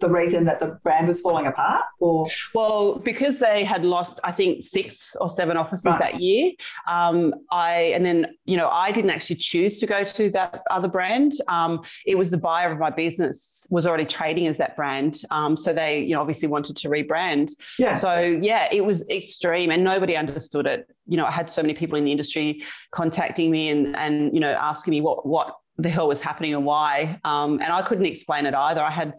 the 0.00 0.08
reason 0.10 0.44
that 0.44 0.58
the 0.58 0.78
brand 0.82 1.06
was 1.06 1.20
falling 1.20 1.46
apart 1.46 1.84
or 2.00 2.28
Well, 2.52 2.98
because 2.98 3.38
they 3.38 3.64
had 3.64 3.84
lost, 3.84 4.18
I 4.24 4.32
think, 4.32 4.64
six 4.64 5.14
or 5.20 5.30
seven 5.30 5.56
offices 5.56 5.86
Right. 5.86 5.98
that 6.00 6.20
year. 6.20 6.52
Um, 6.88 7.32
I 7.50 7.92
and 7.94 8.04
then 8.04 8.26
you 8.44 8.56
know 8.56 8.68
I 8.68 8.90
didn't 8.90 9.10
actually 9.10 9.36
choose 9.36 9.78
to 9.78 9.86
go 9.86 10.02
to 10.04 10.30
that 10.30 10.62
other 10.70 10.88
brand. 10.88 11.32
Um, 11.48 11.82
it 12.06 12.16
was 12.16 12.30
the 12.32 12.38
buyer 12.38 12.72
of 12.72 12.78
my 12.78 12.90
business 12.90 13.66
was 13.70 13.86
already 13.86 14.04
trading 14.04 14.46
as 14.48 14.58
that 14.58 14.74
brand, 14.76 15.22
um, 15.30 15.56
so 15.56 15.72
they 15.72 16.00
you 16.00 16.14
know 16.14 16.20
obviously 16.20 16.48
wanted 16.48 16.76
to 16.78 16.88
rebrand. 16.88 17.50
yeah. 17.78 17.96
So 17.96 18.18
yeah, 18.20 18.68
it 18.72 18.84
was 18.84 19.08
extreme, 19.08 19.70
and 19.70 19.84
nobody 19.84 20.16
understood 20.16 20.66
it. 20.66 20.88
You 21.06 21.16
know, 21.18 21.24
I 21.26 21.30
had 21.30 21.50
so 21.50 21.62
many 21.62 21.74
people 21.74 21.96
in 21.96 22.04
the 22.04 22.10
industry 22.12 22.62
contacting 22.90 23.50
me 23.50 23.68
and 23.68 23.94
and 23.96 24.34
you 24.34 24.40
know 24.40 24.52
asking 24.52 24.90
me 24.90 25.00
what 25.00 25.24
what 25.24 25.56
the 25.78 25.88
hell 25.88 26.08
was 26.08 26.20
happening 26.20 26.54
and 26.54 26.64
why, 26.64 27.18
um, 27.24 27.60
and 27.60 27.72
I 27.72 27.82
couldn't 27.82 28.06
explain 28.06 28.44
it 28.46 28.54
either. 28.54 28.82
I 28.82 28.90
had. 28.90 29.14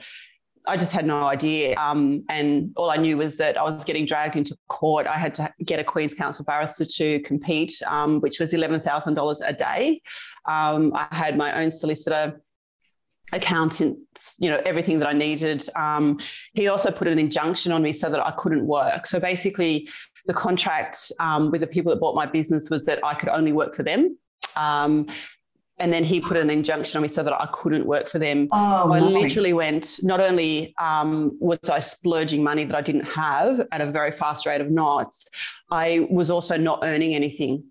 I 0.67 0.77
just 0.77 0.91
had 0.91 1.05
no 1.05 1.25
idea. 1.25 1.75
Um, 1.77 2.24
and 2.29 2.72
all 2.75 2.89
I 2.89 2.98
knew 2.98 3.17
was 3.17 3.38
that 3.38 3.57
I 3.57 3.63
was 3.63 3.84
getting 3.84 4.05
dragged 4.05 4.36
into 4.36 4.57
court. 4.67 5.07
I 5.07 5.17
had 5.17 5.34
to 5.36 5.53
get 5.63 5.79
a 5.79 5.84
Queen's 5.84 6.13
Counsel 6.13 6.45
barrister 6.45 6.86
to 6.86 7.19
compete, 7.22 7.81
um, 7.88 8.19
which 8.22 8.39
was 8.39 8.53
$11,000 8.53 9.41
a 9.45 9.53
day. 9.53 10.01
Um, 10.48 10.93
I 10.95 11.07
had 11.12 11.38
my 11.38 11.62
own 11.62 11.72
solicitor, 11.72 12.41
accountant, 13.31 13.98
you 14.38 14.50
know, 14.50 14.62
everything 14.65 15.00
that 15.00 15.07
I 15.07 15.13
needed. 15.13 15.67
Um, 15.75 16.19
he 16.53 16.67
also 16.67 16.91
put 16.91 17.07
an 17.07 17.19
injunction 17.19 17.72
on 17.72 17.81
me 17.81 17.93
so 17.93 18.10
that 18.10 18.25
I 18.25 18.31
couldn't 18.31 18.65
work. 18.65 19.07
So 19.07 19.19
basically, 19.19 19.88
the 20.27 20.34
contract 20.34 21.12
um, 21.19 21.51
with 21.51 21.62
the 21.62 21.67
people 21.67 21.91
that 21.91 22.00
bought 22.00 22.15
my 22.15 22.25
business 22.25 22.69
was 22.69 22.86
that 22.86 23.03
I 23.03 23.13
could 23.13 23.29
only 23.29 23.53
work 23.53 23.75
for 23.75 23.84
them. 23.84 24.17
Um, 24.55 25.07
and 25.77 25.91
then 25.91 26.03
he 26.03 26.22
put 26.22 26.38
an 26.38 26.50
injunction 26.50 26.98
on 26.98 27.03
me 27.03 27.10
so 27.10 27.22
that 27.24 27.34
I 27.34 27.48
couldn't 27.51 27.86
work 27.86 28.08
for 28.08 28.17
them. 28.20 28.48
Oh, 28.51 28.91
I 28.91 29.00
literally 29.00 29.51
went, 29.53 30.00
not 30.03 30.22
only 30.22 30.74
um, 30.79 31.38
was 31.39 31.60
I 31.70 31.79
splurging 31.79 32.41
money 32.44 32.63
that 32.65 32.75
I 32.75 32.82
didn't 32.82 33.03
have 33.05 33.60
at 33.72 33.82
a 33.82 33.91
very 33.91 34.12
fast 34.12 34.46
rate 34.46 34.62
of 34.62 34.72
knots, 34.72 35.27
I 35.72 36.08
was 36.10 36.32
also 36.32 36.55
not 36.58 36.79
earning 36.84 37.13
anything. 37.13 37.63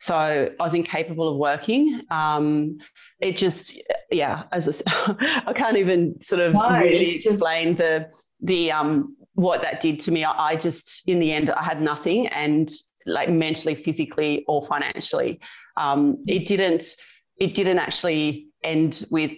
So 0.00 0.14
I 0.16 0.62
was 0.62 0.74
incapable 0.74 1.28
of 1.28 1.36
working. 1.38 2.02
Um, 2.10 2.78
it 3.20 3.36
just, 3.36 3.72
yeah, 4.10 4.42
as 4.52 4.82
I 4.86 5.52
can't 5.56 5.76
even 5.76 6.20
sort 6.20 6.40
of 6.42 6.54
No, 6.54 6.68
really 6.70 7.14
just- 7.14 7.26
explain 7.26 7.76
the 7.76 8.08
the 8.42 8.72
um, 8.72 9.16
what 9.34 9.62
that 9.62 9.80
did 9.80 10.00
to 10.00 10.10
me. 10.10 10.24
I, 10.24 10.50
I 10.50 10.56
just, 10.56 11.08
in 11.08 11.18
the 11.20 11.32
end, 11.32 11.48
I 11.50 11.62
had 11.62 11.80
nothing, 11.80 12.26
and 12.26 12.70
like 13.06 13.30
mentally, 13.30 13.74
physically, 13.76 14.44
or 14.48 14.66
financially, 14.66 15.40
um, 15.78 16.22
it 16.26 16.46
didn't 16.46 16.96
it 17.38 17.54
didn't 17.54 17.78
actually 17.78 18.48
end 18.62 19.04
with 19.10 19.32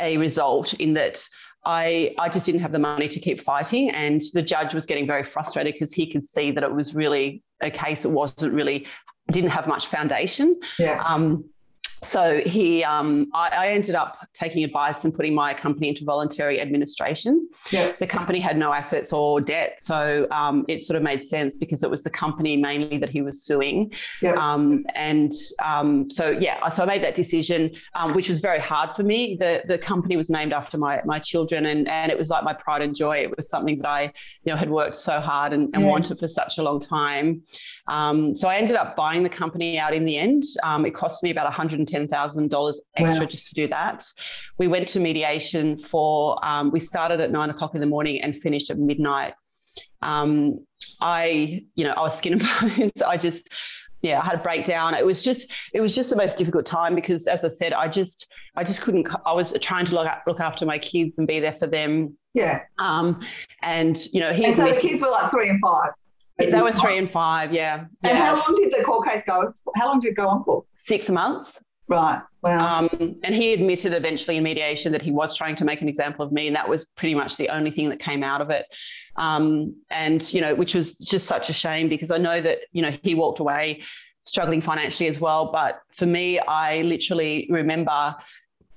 a 0.00 0.16
result 0.16 0.74
in 0.74 0.94
that 0.94 1.26
I, 1.64 2.14
I 2.18 2.28
just 2.28 2.46
didn't 2.46 2.62
have 2.62 2.72
the 2.72 2.78
money 2.78 3.08
to 3.08 3.20
keep 3.20 3.42
fighting. 3.42 3.90
And 3.90 4.22
the 4.32 4.42
judge 4.42 4.74
was 4.74 4.86
getting 4.86 5.06
very 5.06 5.24
frustrated 5.24 5.74
because 5.74 5.92
he 5.92 6.10
could 6.10 6.24
see 6.24 6.50
that 6.52 6.64
it 6.64 6.72
was 6.72 6.94
really 6.94 7.42
a 7.60 7.70
case 7.70 8.02
that 8.02 8.08
wasn't 8.08 8.54
really 8.54 8.86
didn't 9.30 9.50
have 9.50 9.66
much 9.66 9.86
foundation. 9.86 10.58
Yeah. 10.78 11.02
Um, 11.04 11.44
so 12.02 12.40
he, 12.46 12.82
um, 12.82 13.30
I, 13.34 13.48
I, 13.48 13.68
ended 13.68 13.94
up 13.94 14.26
taking 14.32 14.64
advice 14.64 15.04
and 15.04 15.14
putting 15.14 15.34
my 15.34 15.52
company 15.52 15.88
into 15.88 16.04
voluntary 16.04 16.60
administration. 16.60 17.48
Yeah. 17.70 17.92
The 18.00 18.06
company 18.06 18.40
had 18.40 18.56
no 18.56 18.72
assets 18.72 19.12
or 19.12 19.40
debt, 19.40 19.78
so 19.82 20.26
um, 20.30 20.64
it 20.66 20.80
sort 20.80 20.96
of 20.96 21.02
made 21.02 21.26
sense 21.26 21.58
because 21.58 21.82
it 21.82 21.90
was 21.90 22.02
the 22.02 22.10
company 22.10 22.56
mainly 22.56 22.96
that 22.98 23.10
he 23.10 23.20
was 23.20 23.42
suing. 23.42 23.92
Yeah. 24.22 24.32
Um, 24.32 24.86
and 24.94 25.32
um, 25.62 26.10
so 26.10 26.30
yeah, 26.30 26.66
so 26.68 26.82
I 26.82 26.86
made 26.86 27.02
that 27.02 27.14
decision, 27.14 27.70
um, 27.94 28.14
which 28.14 28.28
was 28.28 28.40
very 28.40 28.60
hard 28.60 28.96
for 28.96 29.02
me. 29.02 29.36
The 29.38 29.62
the 29.66 29.78
company 29.78 30.16
was 30.16 30.30
named 30.30 30.52
after 30.52 30.78
my 30.78 31.02
my 31.04 31.18
children, 31.18 31.66
and 31.66 31.86
and 31.88 32.10
it 32.10 32.16
was 32.16 32.30
like 32.30 32.44
my 32.44 32.54
pride 32.54 32.80
and 32.80 32.96
joy. 32.96 33.18
It 33.18 33.36
was 33.36 33.48
something 33.48 33.78
that 33.78 33.88
I 33.88 34.02
you 34.44 34.52
know 34.52 34.56
had 34.56 34.70
worked 34.70 34.96
so 34.96 35.20
hard 35.20 35.52
and, 35.52 35.68
and 35.74 35.82
yeah. 35.82 35.88
wanted 35.88 36.18
for 36.18 36.28
such 36.28 36.56
a 36.56 36.62
long 36.62 36.80
time. 36.80 37.42
Um, 37.90 38.36
so 38.36 38.48
I 38.48 38.56
ended 38.56 38.76
up 38.76 38.94
buying 38.94 39.24
the 39.24 39.28
company 39.28 39.76
out 39.76 39.92
in 39.92 40.04
the 40.04 40.16
end. 40.16 40.44
it 40.64 40.94
cost 40.94 41.24
me 41.24 41.30
about 41.32 41.44
100 41.44 41.80
$10,000 41.88 42.74
extra 42.96 43.20
wow. 43.20 43.26
just 43.26 43.48
to 43.48 43.54
do 43.54 43.66
that. 43.68 44.06
We 44.58 44.68
went 44.68 44.86
to 44.88 45.00
mediation 45.00 45.82
for, 45.90 46.38
um, 46.44 46.70
we 46.70 46.78
started 46.78 47.20
at 47.20 47.32
nine 47.32 47.50
o'clock 47.50 47.74
in 47.74 47.80
the 47.80 47.86
morning 47.86 48.20
and 48.22 48.36
finished 48.36 48.70
at 48.70 48.78
midnight. 48.78 49.34
Um, 50.02 50.64
I, 51.00 51.64
you 51.74 51.84
know, 51.84 51.92
I 51.92 52.00
was 52.00 52.16
skin 52.16 52.34
and 52.34 52.42
bones. 52.78 53.02
I 53.02 53.16
just, 53.16 53.50
yeah, 54.02 54.20
I 54.20 54.24
had 54.24 54.34
a 54.36 54.42
breakdown. 54.42 54.94
It 54.94 55.04
was 55.04 55.24
just, 55.24 55.50
it 55.74 55.80
was 55.80 55.94
just 55.94 56.10
the 56.10 56.16
most 56.16 56.36
difficult 56.36 56.66
time 56.66 56.94
because, 56.94 57.26
as 57.26 57.44
I 57.44 57.48
said, 57.48 57.72
I 57.72 57.88
just, 57.88 58.28
I 58.56 58.64
just 58.64 58.80
couldn't. 58.80 59.06
I 59.26 59.32
was 59.32 59.54
trying 59.60 59.86
to 59.86 59.94
look 59.94 60.08
look 60.26 60.40
after 60.40 60.64
my 60.64 60.78
kids 60.78 61.18
and 61.18 61.26
be 61.26 61.38
there 61.38 61.52
for 61.52 61.66
them. 61.66 62.16
Yeah. 62.32 62.62
Um, 62.78 63.20
and 63.62 63.98
you 64.12 64.20
know, 64.20 64.32
he. 64.32 64.46
And 64.46 64.56
so 64.56 64.64
the 64.72 64.80
kids 64.80 65.02
were 65.02 65.10
like 65.10 65.30
three 65.30 65.50
and 65.50 65.60
five. 65.60 65.90
They 66.48 66.62
was 66.62 66.74
three 66.80 66.98
and 66.98 67.10
five. 67.10 67.52
Yeah. 67.52 67.80
And 68.04 68.18
yeah. 68.18 68.24
how 68.26 68.34
long 68.36 68.56
did 68.56 68.72
the 68.72 68.84
court 68.84 69.06
case 69.06 69.22
go? 69.26 69.52
How 69.76 69.88
long 69.88 70.00
did 70.00 70.08
it 70.08 70.16
go 70.16 70.28
on 70.28 70.42
for? 70.44 70.64
Six 70.78 71.10
months. 71.10 71.60
Right. 71.88 72.22
Wow. 72.42 72.78
Um, 72.78 73.16
and 73.24 73.34
he 73.34 73.52
admitted 73.52 73.92
eventually 73.92 74.36
in 74.36 74.44
mediation 74.44 74.92
that 74.92 75.02
he 75.02 75.10
was 75.10 75.36
trying 75.36 75.56
to 75.56 75.64
make 75.64 75.82
an 75.82 75.88
example 75.88 76.24
of 76.24 76.30
me, 76.30 76.46
and 76.46 76.54
that 76.54 76.68
was 76.68 76.86
pretty 76.96 77.16
much 77.16 77.36
the 77.36 77.48
only 77.48 77.72
thing 77.72 77.88
that 77.88 77.98
came 77.98 78.22
out 78.22 78.40
of 78.40 78.48
it. 78.48 78.66
Um, 79.16 79.74
and 79.90 80.32
you 80.32 80.40
know, 80.40 80.54
which 80.54 80.74
was 80.74 80.94
just 80.94 81.26
such 81.26 81.50
a 81.50 81.52
shame 81.52 81.88
because 81.88 82.12
I 82.12 82.18
know 82.18 82.40
that 82.40 82.58
you 82.72 82.80
know 82.80 82.96
he 83.02 83.16
walked 83.16 83.40
away 83.40 83.82
struggling 84.24 84.62
financially 84.62 85.08
as 85.08 85.18
well. 85.18 85.50
But 85.50 85.80
for 85.92 86.06
me, 86.06 86.38
I 86.38 86.82
literally 86.82 87.48
remember. 87.50 88.14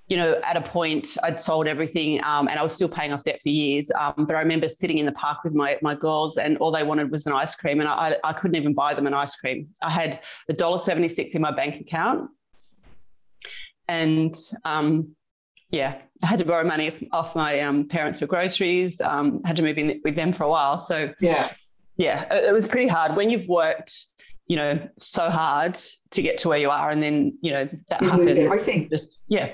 You 0.10 0.18
know, 0.18 0.42
at 0.44 0.58
a 0.58 0.62
point, 0.62 1.18
I'd 1.24 1.42
sold 1.42 1.66
everything, 1.66 2.22
um, 2.26 2.50
and 2.50 2.60
I 2.60 2.62
was 2.62 2.76
still 2.76 2.90
paying 2.90 3.14
off 3.14 3.24
debt 3.24 3.40
for 3.42 3.50
years. 3.50 3.90
Um, 3.98 4.26
but 4.28 4.36
I 4.36 4.40
remember 4.40 4.68
sitting 4.68 4.98
in 4.98 5.06
the 5.06 5.14
park 5.14 5.46
with 5.46 5.54
my 5.54 5.78
my 5.82 5.96
girls, 5.96 6.38
and 6.38 6.58
all 6.58 6.72
they 6.72 6.84
wanted 6.84 7.10
was 7.10 7.26
an 7.26 7.32
ice 7.32 7.56
cream, 7.56 7.80
and 7.80 7.88
I 7.88 8.18
I 8.24 8.34
couldn't 8.34 8.56
even 8.56 8.74
buy 8.74 8.94
them 8.94 9.08
an 9.08 9.14
ice 9.14 9.36
cream. 9.36 9.70
I 9.82 9.90
had 9.90 10.20
a 10.50 10.54
dollar 10.54 10.78
seventy 10.78 11.08
six 11.08 11.36
in 11.36 11.42
my 11.42 11.52
bank 11.52 11.80
account, 11.80 12.30
and 13.88 14.36
um, 14.66 15.16
yeah, 15.72 16.02
I 16.22 16.28
had 16.28 16.40
to 16.40 16.46
borrow 16.46 16.68
money 16.68 17.08
off 17.14 17.34
my 17.34 17.62
um, 17.62 17.88
parents 17.88 18.20
for 18.20 18.28
groceries. 18.28 19.00
Um, 19.00 19.42
had 19.46 19.56
to 19.56 19.64
move 19.64 19.78
in 19.78 20.02
with 20.04 20.16
them 20.16 20.34
for 20.34 20.44
a 20.44 20.50
while. 20.50 20.80
So 20.80 21.14
yeah, 21.22 21.54
yeah, 21.96 22.26
it, 22.30 22.50
it 22.50 22.52
was 22.52 22.68
pretty 22.68 22.90
hard 22.90 23.16
when 23.16 23.30
you've 23.30 23.48
worked, 23.48 24.08
you 24.48 24.58
know, 24.58 24.86
so 24.98 25.30
hard 25.30 25.80
to 26.12 26.22
get 26.22 26.40
to 26.40 26.50
where 26.50 26.60
you 26.60 26.70
are, 26.70 26.90
and 26.90 27.02
then 27.02 27.38
you 27.42 27.52
know 27.52 27.70
that 27.88 28.04
happens. 28.04 28.38
Everything. 28.38 28.90
Just, 28.90 29.18
yeah. 29.30 29.54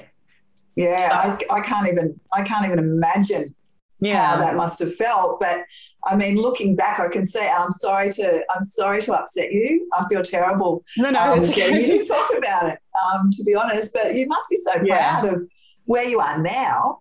Yeah, 0.80 1.10
I, 1.12 1.58
I 1.58 1.60
can't 1.60 1.90
even 1.90 2.18
I 2.32 2.42
can't 2.42 2.66
even 2.66 2.80
imagine 2.80 3.54
yeah. 4.00 4.30
how 4.30 4.38
that 4.38 4.56
must 4.56 4.80
have 4.80 4.96
felt. 4.96 5.38
But 5.42 5.66
I 6.06 6.16
mean, 6.16 6.38
looking 6.38 6.74
back, 6.74 7.02
I 7.02 7.10
can 7.10 7.26
say 7.26 7.50
I'm 7.50 7.72
sorry 7.74 8.14
to 8.14 8.42
I'm 8.50 8.64
sorry 8.64 9.02
to 9.02 9.14
upset 9.14 9.52
you. 9.52 9.90
I 9.92 10.08
feel 10.08 10.24
terrible. 10.24 10.86
No, 10.96 11.10
no, 11.10 11.20
um, 11.20 11.40
it's 11.40 11.50
okay. 11.50 11.86
you 11.86 12.02
to 12.02 12.08
talk 12.08 12.32
about 12.38 12.70
it. 12.70 12.80
Um, 13.04 13.30
to 13.32 13.44
be 13.44 13.56
honest, 13.56 13.92
but 13.94 14.16
you 14.16 14.26
must 14.28 14.48
be 14.50 14.56
so 14.56 14.72
proud 14.76 14.86
yeah. 14.86 15.26
of 15.26 15.42
where 15.84 16.06
you 16.06 16.22
are 16.22 16.42
now. 16.42 17.00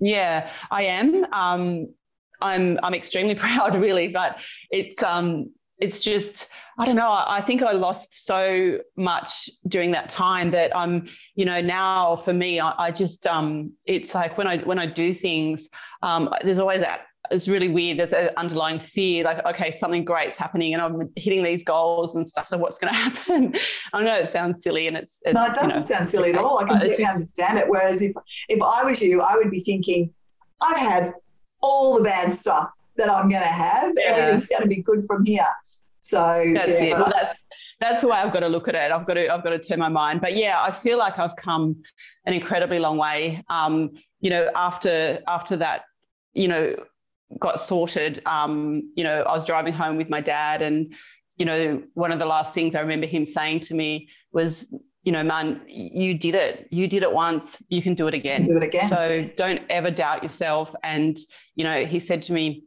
Yeah, 0.00 0.50
I 0.72 0.82
am. 0.82 1.32
Um, 1.32 1.94
I'm 2.42 2.76
I'm 2.82 2.94
extremely 2.94 3.34
proud, 3.36 3.76
really. 3.76 4.08
But 4.08 4.38
it's 4.72 5.00
um 5.04 5.52
it's 5.80 6.00
just 6.00 6.48
I 6.80 6.86
don't 6.86 6.96
know. 6.96 7.10
I 7.10 7.42
think 7.42 7.62
I 7.62 7.72
lost 7.72 8.24
so 8.24 8.78
much 8.96 9.50
during 9.68 9.90
that 9.92 10.08
time 10.08 10.50
that 10.52 10.74
I'm, 10.74 11.10
you 11.34 11.44
know, 11.44 11.60
now 11.60 12.16
for 12.16 12.32
me, 12.32 12.58
I, 12.58 12.86
I 12.86 12.90
just 12.90 13.26
um, 13.26 13.74
it's 13.84 14.14
like 14.14 14.38
when 14.38 14.46
I 14.46 14.58
when 14.58 14.78
I 14.78 14.86
do 14.86 15.12
things, 15.12 15.68
um, 16.02 16.30
there's 16.42 16.58
always 16.58 16.80
that. 16.80 17.02
It's 17.30 17.46
really 17.46 17.68
weird. 17.68 17.98
There's 17.98 18.12
an 18.12 18.30
underlying 18.38 18.80
fear, 18.80 19.24
like 19.24 19.44
okay, 19.44 19.70
something 19.70 20.06
great's 20.06 20.38
happening, 20.38 20.72
and 20.72 20.82
I'm 20.82 21.10
hitting 21.16 21.44
these 21.44 21.62
goals 21.62 22.16
and 22.16 22.26
stuff. 22.26 22.48
So 22.48 22.56
what's 22.56 22.78
going 22.78 22.94
to 22.94 22.98
happen? 22.98 23.54
I 23.92 24.02
know 24.02 24.16
it 24.16 24.30
sounds 24.30 24.62
silly, 24.62 24.86
and 24.86 24.96
it's, 24.96 25.20
it's 25.26 25.34
no, 25.34 25.44
it 25.44 25.48
doesn't 25.48 25.68
you 25.68 25.76
know, 25.76 25.86
sound 25.86 26.08
silly 26.08 26.30
at 26.30 26.38
all. 26.38 26.58
I 26.60 26.64
completely 26.64 27.04
understand 27.04 27.58
it. 27.58 27.68
Whereas 27.68 28.00
if 28.00 28.12
if 28.48 28.62
I 28.62 28.84
was 28.84 29.02
you, 29.02 29.20
I 29.20 29.36
would 29.36 29.50
be 29.50 29.60
thinking, 29.60 30.14
I've 30.62 30.78
had 30.78 31.12
all 31.60 31.98
the 31.98 32.04
bad 32.04 32.38
stuff 32.38 32.70
that 32.96 33.10
I'm 33.10 33.28
going 33.28 33.42
to 33.42 33.48
have. 33.48 33.92
Yeah. 33.98 34.04
Everything's 34.04 34.48
going 34.48 34.62
to 34.62 34.68
be 34.68 34.82
good 34.82 35.04
from 35.06 35.26
here. 35.26 35.46
So 36.10 36.44
that's 36.54 36.70
yeah, 36.72 36.82
it. 36.82 36.98
Well, 36.98 37.08
that's, 37.08 37.38
that's 37.80 38.00
the 38.02 38.08
way 38.08 38.18
I've 38.18 38.32
got 38.32 38.40
to 38.40 38.48
look 38.48 38.66
at 38.66 38.74
it. 38.74 38.90
I've 38.90 39.06
got 39.06 39.14
to 39.14 39.32
I've 39.32 39.44
got 39.44 39.50
to 39.50 39.58
turn 39.58 39.78
my 39.78 39.88
mind. 39.88 40.20
But 40.20 40.36
yeah, 40.36 40.60
I 40.60 40.72
feel 40.72 40.98
like 40.98 41.18
I've 41.18 41.36
come 41.36 41.82
an 42.26 42.34
incredibly 42.34 42.80
long 42.80 42.98
way. 42.98 43.42
Um, 43.48 43.90
you 44.20 44.28
know, 44.28 44.50
after 44.54 45.20
after 45.28 45.56
that, 45.58 45.82
you 46.34 46.48
know, 46.48 46.74
got 47.38 47.60
sorted. 47.60 48.22
Um, 48.26 48.92
you 48.96 49.04
know, 49.04 49.22
I 49.22 49.32
was 49.32 49.44
driving 49.44 49.72
home 49.72 49.96
with 49.96 50.10
my 50.10 50.20
dad, 50.20 50.62
and 50.62 50.92
you 51.36 51.46
know, 51.46 51.82
one 51.94 52.10
of 52.10 52.18
the 52.18 52.26
last 52.26 52.54
things 52.54 52.74
I 52.74 52.80
remember 52.80 53.06
him 53.06 53.24
saying 53.24 53.60
to 53.60 53.74
me 53.74 54.08
was, 54.32 54.74
you 55.04 55.12
know, 55.12 55.22
man, 55.22 55.60
you 55.66 56.18
did 56.18 56.34
it. 56.34 56.66
You 56.70 56.88
did 56.88 57.04
it 57.04 57.12
once. 57.12 57.62
You 57.68 57.82
can 57.82 57.94
do 57.94 58.08
it 58.08 58.14
again. 58.14 58.42
Do 58.42 58.56
it 58.56 58.64
again. 58.64 58.88
So 58.88 59.30
don't 59.36 59.62
ever 59.70 59.92
doubt 59.92 60.24
yourself. 60.24 60.74
And 60.82 61.16
you 61.54 61.62
know, 61.62 61.84
he 61.84 62.00
said 62.00 62.22
to 62.24 62.32
me, 62.32 62.64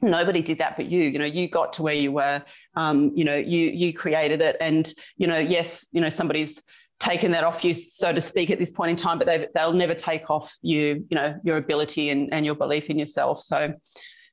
nobody 0.00 0.42
did 0.42 0.58
that 0.58 0.76
but 0.76 0.86
you 0.86 1.02
you 1.02 1.18
know 1.18 1.24
you 1.24 1.48
got 1.48 1.72
to 1.72 1.82
where 1.82 1.94
you 1.94 2.12
were 2.12 2.40
um, 2.78 3.12
you 3.14 3.24
know 3.24 3.36
you 3.36 3.68
you 3.70 3.92
created 3.92 4.40
it 4.40 4.56
and 4.60 4.92
you 5.16 5.26
know 5.26 5.38
yes 5.38 5.86
you 5.92 6.00
know 6.00 6.10
somebody's 6.10 6.62
taken 7.00 7.30
that 7.32 7.44
off 7.44 7.64
you 7.64 7.74
so 7.74 8.12
to 8.12 8.20
speak 8.20 8.50
at 8.50 8.58
this 8.58 8.70
point 8.70 8.90
in 8.90 8.96
time 8.96 9.18
but 9.18 9.26
they 9.26 9.46
they'll 9.54 9.72
never 9.72 9.94
take 9.94 10.30
off 10.30 10.56
you 10.62 11.04
you 11.10 11.14
know 11.14 11.38
your 11.44 11.56
ability 11.56 12.10
and, 12.10 12.32
and 12.32 12.44
your 12.44 12.54
belief 12.54 12.90
in 12.90 12.98
yourself 12.98 13.40
so 13.40 13.72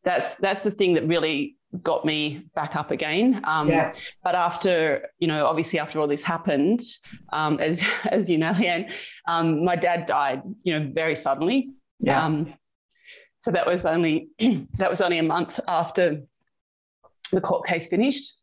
that's 0.03 0.35
that's 0.35 0.63
the 0.63 0.71
thing 0.71 0.93
that 0.93 1.05
really 1.07 1.55
got 1.83 2.05
me 2.05 2.45
back 2.55 2.75
up 2.75 2.89
again 2.91 3.41
um, 3.43 3.67
yeah. 3.67 3.93
but 4.23 4.33
after 4.33 5.07
you 5.19 5.27
know 5.27 5.45
obviously 5.45 5.77
after 5.77 5.99
all 5.99 6.07
this 6.07 6.23
happened 6.23 6.81
um, 7.33 7.59
as 7.59 7.83
as 8.05 8.29
you 8.29 8.37
know 8.37 8.51
Leanne 8.51 8.91
um, 9.27 9.63
my 9.63 9.75
dad 9.75 10.05
died 10.05 10.41
you 10.63 10.77
know 10.77 10.91
very 10.93 11.15
suddenly 11.15 11.69
yeah. 11.99 12.25
Um, 12.25 12.53
so 13.39 13.51
that 13.51 13.65
was 13.65 13.85
only 13.85 14.29
that 14.77 14.89
was 14.89 15.01
only 15.01 15.19
a 15.19 15.23
month 15.23 15.59
after 15.67 16.21
the 17.31 17.41
court 17.41 17.67
case 17.67 17.87
finished. 17.87 18.33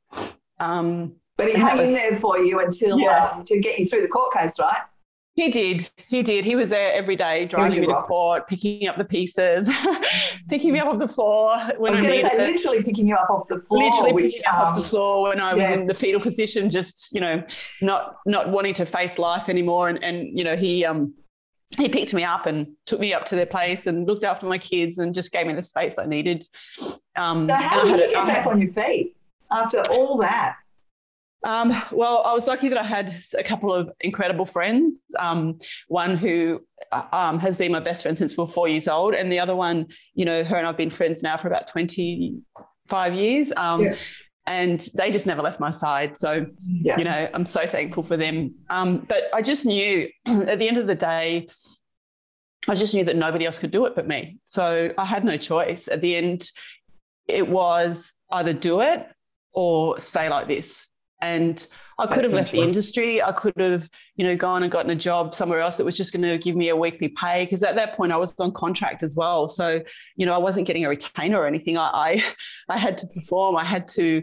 Um, 0.61 1.15
but 1.37 1.49
he 1.49 1.59
hung 1.59 1.79
was, 1.79 1.89
in 1.89 1.93
there 1.95 2.19
for 2.19 2.39
you 2.39 2.61
until 2.61 2.99
yeah. 2.99 3.31
uh, 3.35 3.43
to 3.45 3.59
get 3.59 3.79
you 3.79 3.87
through 3.87 4.03
the 4.03 4.09
court 4.09 4.33
case, 4.33 4.59
right? 4.59 4.83
He 5.35 5.51
did. 5.51 5.89
He 6.09 6.23
did. 6.23 6.45
He 6.45 6.57
was 6.57 6.69
there 6.69 6.93
every 6.93 7.17
day, 7.17 7.47
driving 7.47 7.81
me 7.81 7.87
to 7.87 7.95
court, 8.03 8.47
picking 8.49 8.87
up 8.87 8.99
the 8.99 9.05
pieces, 9.05 9.71
picking 10.51 10.75
me 10.75 10.79
up 10.79 10.89
off 10.89 10.99
the 10.99 11.09
floor 11.09 11.57
when 11.79 11.95
I, 11.95 12.01
was 12.01 12.07
I 12.07 12.11
needed 12.11 12.31
say, 12.33 12.53
literally 12.53 12.83
picking 12.83 13.07
you 13.07 13.17
up 13.17 13.31
off 13.31 13.49
the 13.49 13.63
floor. 13.63 13.83
Literally 13.83 14.13
which, 14.13 14.33
picking 14.35 14.47
um, 14.47 14.55
up 14.55 14.61
off 14.61 14.77
the 14.77 14.83
um, 14.83 14.89
floor 14.91 15.29
when 15.31 15.41
I 15.41 15.55
was 15.55 15.63
yeah. 15.63 15.73
in 15.73 15.87
the 15.87 15.95
fetal 15.95 16.21
position, 16.21 16.69
just 16.69 17.15
you 17.15 17.21
know, 17.23 17.43
not 17.81 18.17
not 18.27 18.51
wanting 18.51 18.75
to 18.75 18.85
face 18.85 19.19
life 19.19 19.49
anymore. 19.49 19.89
And 19.89 20.05
and 20.05 20.39
you 20.39 20.45
know, 20.45 20.55
he 20.55 20.85
um 20.85 21.15
he 21.77 21.89
picked 21.89 22.13
me 22.15 22.25
up 22.25 22.47
and 22.47 22.69
took 22.87 23.01
me 23.01 23.13
up 23.15 23.27
to 23.27 23.37
their 23.37 23.47
place 23.47 23.87
and 23.87 24.07
looked 24.07 24.25
after 24.25 24.47
my 24.47 24.59
kids 24.59 24.99
and 24.99 25.15
just 25.15 25.33
gave 25.33 25.47
me 25.47 25.55
the 25.55 25.63
space 25.63 25.99
I 25.99 26.07
needed. 26.07 26.45
Um, 27.17 27.49
so 27.49 27.55
how 27.55 27.85
did 27.85 28.11
you 28.11 28.17
get 28.17 28.27
back 28.27 28.47
on 28.47 28.61
your 28.61 28.73
feet 28.73 29.17
after 29.51 29.81
all 29.91 30.19
that? 30.19 30.57
Um, 31.45 31.75
well, 31.91 32.23
I 32.25 32.33
was 32.33 32.47
lucky 32.47 32.69
that 32.69 32.79
I 32.79 32.85
had 32.85 33.21
a 33.37 33.43
couple 33.43 33.73
of 33.73 33.91
incredible 34.01 34.47
friends. 34.47 35.01
Um, 35.19 35.59
one 35.89 36.17
who 36.17 36.61
um, 36.93 37.41
has 37.41 37.57
been 37.57 37.73
my 37.73 37.81
best 37.81 38.03
friend 38.03 38.17
since 38.17 38.37
we 38.37 38.45
were 38.45 38.53
four 38.53 38.69
years 38.69 38.87
old, 38.87 39.15
and 39.15 39.33
the 39.33 39.41
other 39.41 39.57
one, 39.57 39.87
you 40.15 40.25
know, 40.25 40.45
her 40.45 40.57
and 40.57 40.67
I've 40.67 40.77
been 40.77 40.91
friends 40.91 41.21
now 41.21 41.37
for 41.37 41.49
about 41.49 41.67
25 41.67 43.15
years. 43.15 43.53
Um, 43.57 43.81
yeah 43.83 43.97
and 44.47 44.89
they 44.95 45.13
just 45.13 45.27
never 45.27 45.43
left 45.43 45.61
my 45.61 45.71
side. 45.71 46.19
So, 46.19 46.47
yeah. 46.61 46.99
you 46.99 47.05
know, 47.05 47.29
I'm 47.33 47.47
so 47.47 47.67
thankful 47.67 48.03
for 48.03 48.17
them. 48.17 48.55
Um, 48.71 49.07
but 49.09 49.25
I 49.33 49.43
just 49.43 49.65
knew 49.65 50.09
at 50.27 50.59
the 50.59 50.69
end 50.69 50.79
of 50.79 50.87
the 50.87 50.95
day, 50.95 51.49
I 52.69 52.75
just 52.75 52.95
knew 52.95 53.05
that 53.05 53.17
nobody 53.17 53.47
else 53.47 53.59
could 53.59 53.71
do 53.71 53.87
it 53.87 53.95
but 53.95 54.07
me. 54.07 54.39
So 54.49 54.93
I 54.97 55.05
had 55.05 55.25
no 55.25 55.37
choice. 55.37 55.89
At 55.89 56.01
the 56.01 56.17
end, 56.17 56.51
it 57.27 57.49
was 57.49 58.13
either 58.31 58.53
do 58.53 58.81
it 58.81 59.07
or 59.53 60.01
stay 60.01 60.29
like 60.29 60.49
this. 60.49 60.87
And 61.23 61.67
I 61.99 62.07
could 62.07 62.25
have 62.25 62.33
left 62.33 62.53
the 62.53 62.61
industry. 62.61 63.23
I 63.23 63.33
could 63.33 63.55
have, 63.59 63.89
you 64.17 64.27
know, 64.27 64.37
gone 64.37 64.65
and 64.65 64.73
gotten 64.73 64.91
a 64.91 64.97
job 64.97 65.35
somewhere 65.35 65.61
else 65.61 65.77
that 65.77 65.85
was 65.85 65.97
just 65.97 66.13
going 66.13 66.23
to 66.23 66.37
give 66.37 66.57
me 66.57 66.69
a 66.69 66.77
weekly 66.77 67.09
pay. 67.09 67.45
Because 67.45 67.63
at 67.63 67.77
that 67.77 67.97
point, 67.97 68.13
I 68.13 68.17
was 68.17 68.35
on 68.41 68.53
contract 68.53 69.03
as 69.03 69.15
well. 69.15 69.49
So, 69.49 69.81
you 70.17 70.27
know, 70.27 70.35
I 70.35 70.39
wasn't 70.39 70.67
getting 70.67 70.85
a 70.85 70.89
retainer 70.89 71.39
or 71.39 71.47
anything. 71.47 71.79
I, 71.79 71.89
I, 71.89 72.25
I 72.69 72.79
had 72.79 72.99
to 72.99 73.07
perform. 73.07 73.57
I 73.57 73.65
had 73.65 73.89
to 73.89 74.23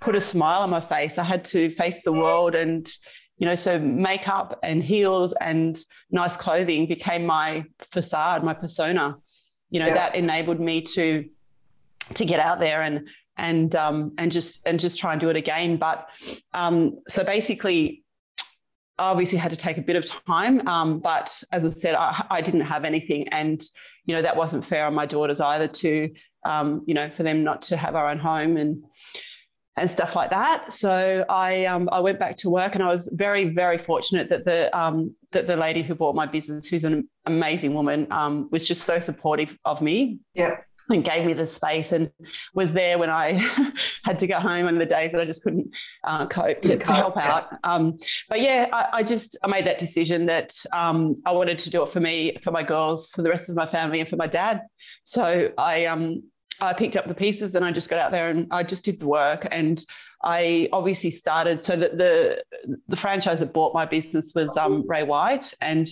put 0.00 0.16
a 0.16 0.20
smile 0.20 0.62
on 0.62 0.70
my 0.70 0.80
face. 0.80 1.18
I 1.18 1.24
had 1.24 1.44
to 1.46 1.74
face 1.76 2.02
the 2.02 2.12
world 2.12 2.54
and 2.54 2.92
you 3.40 3.46
know, 3.46 3.54
so 3.54 3.78
makeup 3.78 4.58
and 4.62 4.84
heels 4.84 5.32
and 5.40 5.82
nice 6.10 6.36
clothing 6.36 6.86
became 6.86 7.24
my 7.24 7.64
facade, 7.90 8.44
my 8.44 8.52
persona. 8.52 9.16
You 9.70 9.80
know, 9.80 9.86
yeah. 9.86 9.94
that 9.94 10.14
enabled 10.14 10.60
me 10.60 10.82
to 10.82 11.24
to 12.14 12.24
get 12.24 12.38
out 12.38 12.60
there 12.60 12.82
and 12.82 13.08
and 13.40 13.74
um, 13.74 14.12
and 14.18 14.30
just 14.30 14.60
and 14.66 14.78
just 14.78 14.98
try 14.98 15.12
and 15.12 15.20
do 15.20 15.30
it 15.30 15.36
again. 15.36 15.78
But 15.78 16.06
um, 16.54 17.00
so 17.08 17.24
basically, 17.24 18.04
I 18.98 19.04
obviously 19.04 19.38
had 19.38 19.50
to 19.50 19.56
take 19.56 19.78
a 19.78 19.82
bit 19.82 19.96
of 19.96 20.04
time. 20.26 20.66
Um, 20.68 21.00
but 21.00 21.42
as 21.50 21.64
I 21.64 21.70
said, 21.70 21.94
I, 21.94 22.26
I, 22.30 22.40
didn't 22.42 22.60
have 22.60 22.84
anything, 22.84 23.28
and 23.28 23.60
you 24.04 24.14
know 24.14 24.22
that 24.22 24.36
wasn't 24.36 24.64
fair 24.64 24.86
on 24.86 24.94
my 24.94 25.06
daughters 25.06 25.40
either. 25.40 25.66
To 25.66 26.10
um, 26.44 26.84
you 26.86 26.94
know, 26.94 27.10
for 27.10 27.22
them 27.22 27.42
not 27.42 27.62
to 27.62 27.76
have 27.76 27.96
our 27.96 28.08
own 28.08 28.18
home 28.18 28.56
and 28.56 28.84
and 29.76 29.90
stuff 29.90 30.14
like 30.14 30.30
that. 30.30 30.72
So 30.72 31.24
I 31.30 31.64
um, 31.64 31.88
I 31.90 32.00
went 32.00 32.18
back 32.18 32.36
to 32.38 32.50
work, 32.50 32.74
and 32.74 32.84
I 32.84 32.88
was 32.88 33.10
very 33.14 33.54
very 33.54 33.78
fortunate 33.78 34.28
that 34.28 34.44
the 34.44 34.76
um, 34.78 35.16
that 35.32 35.46
the 35.46 35.56
lady 35.56 35.82
who 35.82 35.94
bought 35.94 36.14
my 36.14 36.26
business, 36.26 36.68
who's 36.68 36.84
an 36.84 37.08
amazing 37.24 37.72
woman, 37.72 38.06
um, 38.10 38.50
was 38.52 38.68
just 38.68 38.82
so 38.82 39.00
supportive 39.00 39.56
of 39.64 39.80
me. 39.80 40.18
Yeah. 40.34 40.56
And 40.90 41.04
gave 41.04 41.24
me 41.24 41.34
the 41.34 41.46
space 41.46 41.92
and 41.92 42.10
was 42.54 42.72
there 42.74 42.98
when 42.98 43.10
I 43.10 43.40
had 44.04 44.18
to 44.18 44.26
go 44.26 44.40
home 44.40 44.66
on 44.66 44.76
the 44.78 44.86
days 44.86 45.12
that 45.12 45.20
I 45.20 45.24
just 45.24 45.42
couldn't 45.42 45.70
uh, 46.04 46.26
cope 46.26 46.62
to, 46.62 46.78
to, 46.78 46.92
help 46.92 47.16
out. 47.16 47.48
Um, 47.62 47.96
but 48.28 48.40
yeah, 48.40 48.66
I, 48.72 48.98
I, 48.98 49.02
just 49.02 49.36
I 49.44 49.46
made 49.46 49.66
that 49.66 49.78
decision 49.78 50.26
that 50.26 50.52
um, 50.72 51.22
I 51.24 51.32
wanted 51.32 51.58
to 51.60 51.70
do 51.70 51.82
it 51.84 51.92
for 51.92 52.00
me, 52.00 52.36
for 52.42 52.50
my 52.50 52.62
girls, 52.62 53.10
for 53.10 53.22
the 53.22 53.30
rest 53.30 53.48
of 53.48 53.56
my 53.56 53.70
family, 53.70 54.00
and 54.00 54.08
for 54.08 54.16
my 54.16 54.26
dad. 54.26 54.62
So 55.04 55.50
I 55.56 55.86
um 55.86 56.22
I 56.60 56.72
picked 56.72 56.96
up 56.96 57.06
the 57.06 57.14
pieces 57.14 57.54
and 57.54 57.64
I 57.64 57.72
just 57.72 57.88
got 57.88 57.98
out 57.98 58.10
there 58.10 58.30
and 58.30 58.46
I 58.50 58.62
just 58.62 58.84
did 58.84 59.00
the 59.00 59.06
work. 59.06 59.48
And 59.50 59.82
I 60.22 60.68
obviously 60.72 61.10
started 61.10 61.62
so 61.62 61.76
that 61.76 61.96
the 61.96 62.42
the 62.88 62.96
franchise 62.96 63.38
that 63.40 63.54
bought 63.54 63.74
my 63.74 63.86
business 63.86 64.32
was 64.34 64.56
um, 64.56 64.84
Ray 64.86 65.02
White, 65.02 65.54
and 65.60 65.88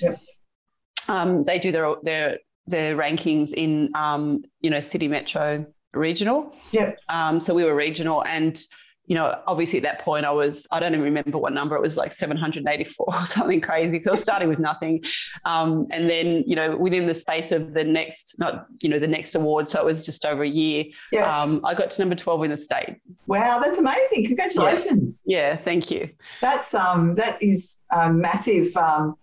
um, 1.08 1.44
they 1.44 1.58
do 1.58 1.72
their 1.72 1.94
their 2.02 2.38
their 2.68 2.96
rankings 2.96 3.52
in 3.52 3.90
um, 3.94 4.42
you 4.60 4.70
know 4.70 4.80
city 4.80 5.08
metro 5.08 5.66
regional. 5.94 6.54
Yeah. 6.70 6.92
Um, 7.08 7.40
so 7.40 7.54
we 7.54 7.64
were 7.64 7.74
regional, 7.74 8.24
and 8.24 8.62
you 9.08 9.14
know, 9.14 9.40
obviously 9.46 9.78
at 9.78 9.82
that 9.82 10.04
point 10.04 10.26
I 10.26 10.30
was, 10.30 10.66
I 10.70 10.78
don't 10.78 10.92
even 10.92 11.02
remember 11.02 11.38
what 11.38 11.54
number, 11.54 11.74
it 11.74 11.80
was 11.80 11.96
like 11.96 12.12
784 12.12 13.06
or 13.08 13.24
something 13.24 13.60
crazy 13.60 13.90
because 13.90 14.06
I 14.06 14.10
was 14.12 14.22
starting 14.22 14.48
with 14.48 14.58
nothing. 14.58 15.02
Um, 15.46 15.86
and 15.90 16.08
then, 16.08 16.44
you 16.46 16.54
know, 16.54 16.76
within 16.76 17.06
the 17.06 17.14
space 17.14 17.50
of 17.50 17.72
the 17.72 17.82
next, 17.82 18.38
not, 18.38 18.66
you 18.82 18.90
know, 18.90 18.98
the 18.98 19.08
next 19.08 19.34
award, 19.34 19.66
so 19.68 19.80
it 19.80 19.84
was 19.86 20.04
just 20.04 20.26
over 20.26 20.42
a 20.42 20.48
year, 20.48 20.84
yeah. 21.10 21.40
um, 21.40 21.64
I 21.64 21.74
got 21.74 21.90
to 21.90 22.02
number 22.02 22.16
12 22.16 22.44
in 22.44 22.50
the 22.50 22.58
state. 22.58 22.96
Wow, 23.26 23.58
that's 23.58 23.78
amazing. 23.78 24.26
Congratulations. 24.26 25.22
Yeah, 25.24 25.52
yeah 25.52 25.56
thank 25.56 25.90
you. 25.90 26.10
That's, 26.42 26.74
um, 26.74 27.14
that 27.14 27.42
is 27.42 27.76
massive. 28.10 28.76
Um, 28.76 29.14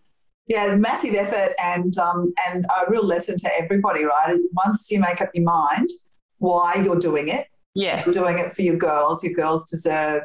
yeah, 0.47 0.75
massive 0.75 1.15
effort 1.15 1.53
and 1.61 1.97
um, 1.97 2.33
and 2.47 2.65
a 2.65 2.89
real 2.89 3.03
lesson 3.03 3.37
to 3.39 3.55
everybody, 3.55 4.03
right? 4.03 4.39
Once 4.53 4.89
you 4.91 4.99
make 4.99 5.21
up 5.21 5.29
your 5.33 5.45
mind 5.45 5.89
why 6.37 6.75
you're 6.75 6.99
doing 6.99 7.29
it, 7.29 7.47
yeah. 7.75 8.03
You're 8.05 8.13
doing 8.13 8.39
it 8.39 8.55
for 8.55 8.61
your 8.61 8.77
girls. 8.77 9.23
Your 9.23 9.33
girls 9.33 9.69
deserve, 9.69 10.23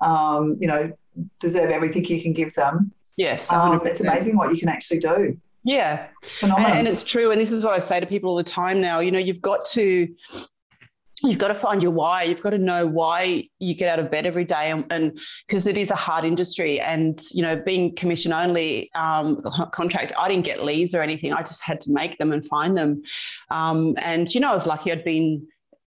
um, 0.00 0.56
you 0.60 0.68
know, 0.68 0.92
deserve 1.40 1.70
everything 1.70 2.04
you 2.04 2.22
can 2.22 2.32
give 2.32 2.54
them. 2.54 2.92
Yes. 3.16 3.50
Um, 3.50 3.84
it's 3.84 4.00
amazing 4.00 4.36
what 4.36 4.52
you 4.52 4.58
can 4.58 4.68
actually 4.68 5.00
do. 5.00 5.36
Yeah. 5.64 6.06
Phenomenal. 6.40 6.70
And, 6.70 6.78
and 6.80 6.88
it's 6.88 7.02
true. 7.02 7.32
And 7.32 7.40
this 7.40 7.50
is 7.50 7.64
what 7.64 7.74
I 7.74 7.80
say 7.80 7.98
to 7.98 8.06
people 8.06 8.30
all 8.30 8.36
the 8.36 8.44
time 8.44 8.80
now. 8.80 9.00
You 9.00 9.10
know, 9.10 9.18
you've 9.18 9.40
got 9.40 9.64
to 9.70 10.08
you've 11.22 11.38
got 11.38 11.48
to 11.48 11.54
find 11.54 11.82
your 11.82 11.92
why 11.92 12.24
you've 12.24 12.42
got 12.42 12.50
to 12.50 12.58
know 12.58 12.86
why 12.86 13.48
you 13.58 13.74
get 13.74 13.88
out 13.88 13.98
of 13.98 14.10
bed 14.10 14.26
every 14.26 14.44
day 14.44 14.72
and 14.90 15.18
because 15.46 15.66
it 15.66 15.78
is 15.78 15.90
a 15.90 15.96
hard 15.96 16.24
industry 16.24 16.80
and 16.80 17.22
you 17.32 17.42
know 17.42 17.56
being 17.56 17.94
commission 17.94 18.32
only 18.32 18.90
um, 18.94 19.42
contract 19.72 20.12
i 20.18 20.28
didn't 20.28 20.44
get 20.44 20.64
leads 20.64 20.94
or 20.94 21.02
anything 21.02 21.32
i 21.32 21.40
just 21.40 21.62
had 21.62 21.80
to 21.80 21.92
make 21.92 22.18
them 22.18 22.32
and 22.32 22.44
find 22.46 22.76
them 22.76 23.02
um, 23.50 23.94
and 23.98 24.34
you 24.34 24.40
know 24.40 24.50
i 24.50 24.54
was 24.54 24.66
lucky 24.66 24.90
i'd 24.90 25.04
been 25.04 25.46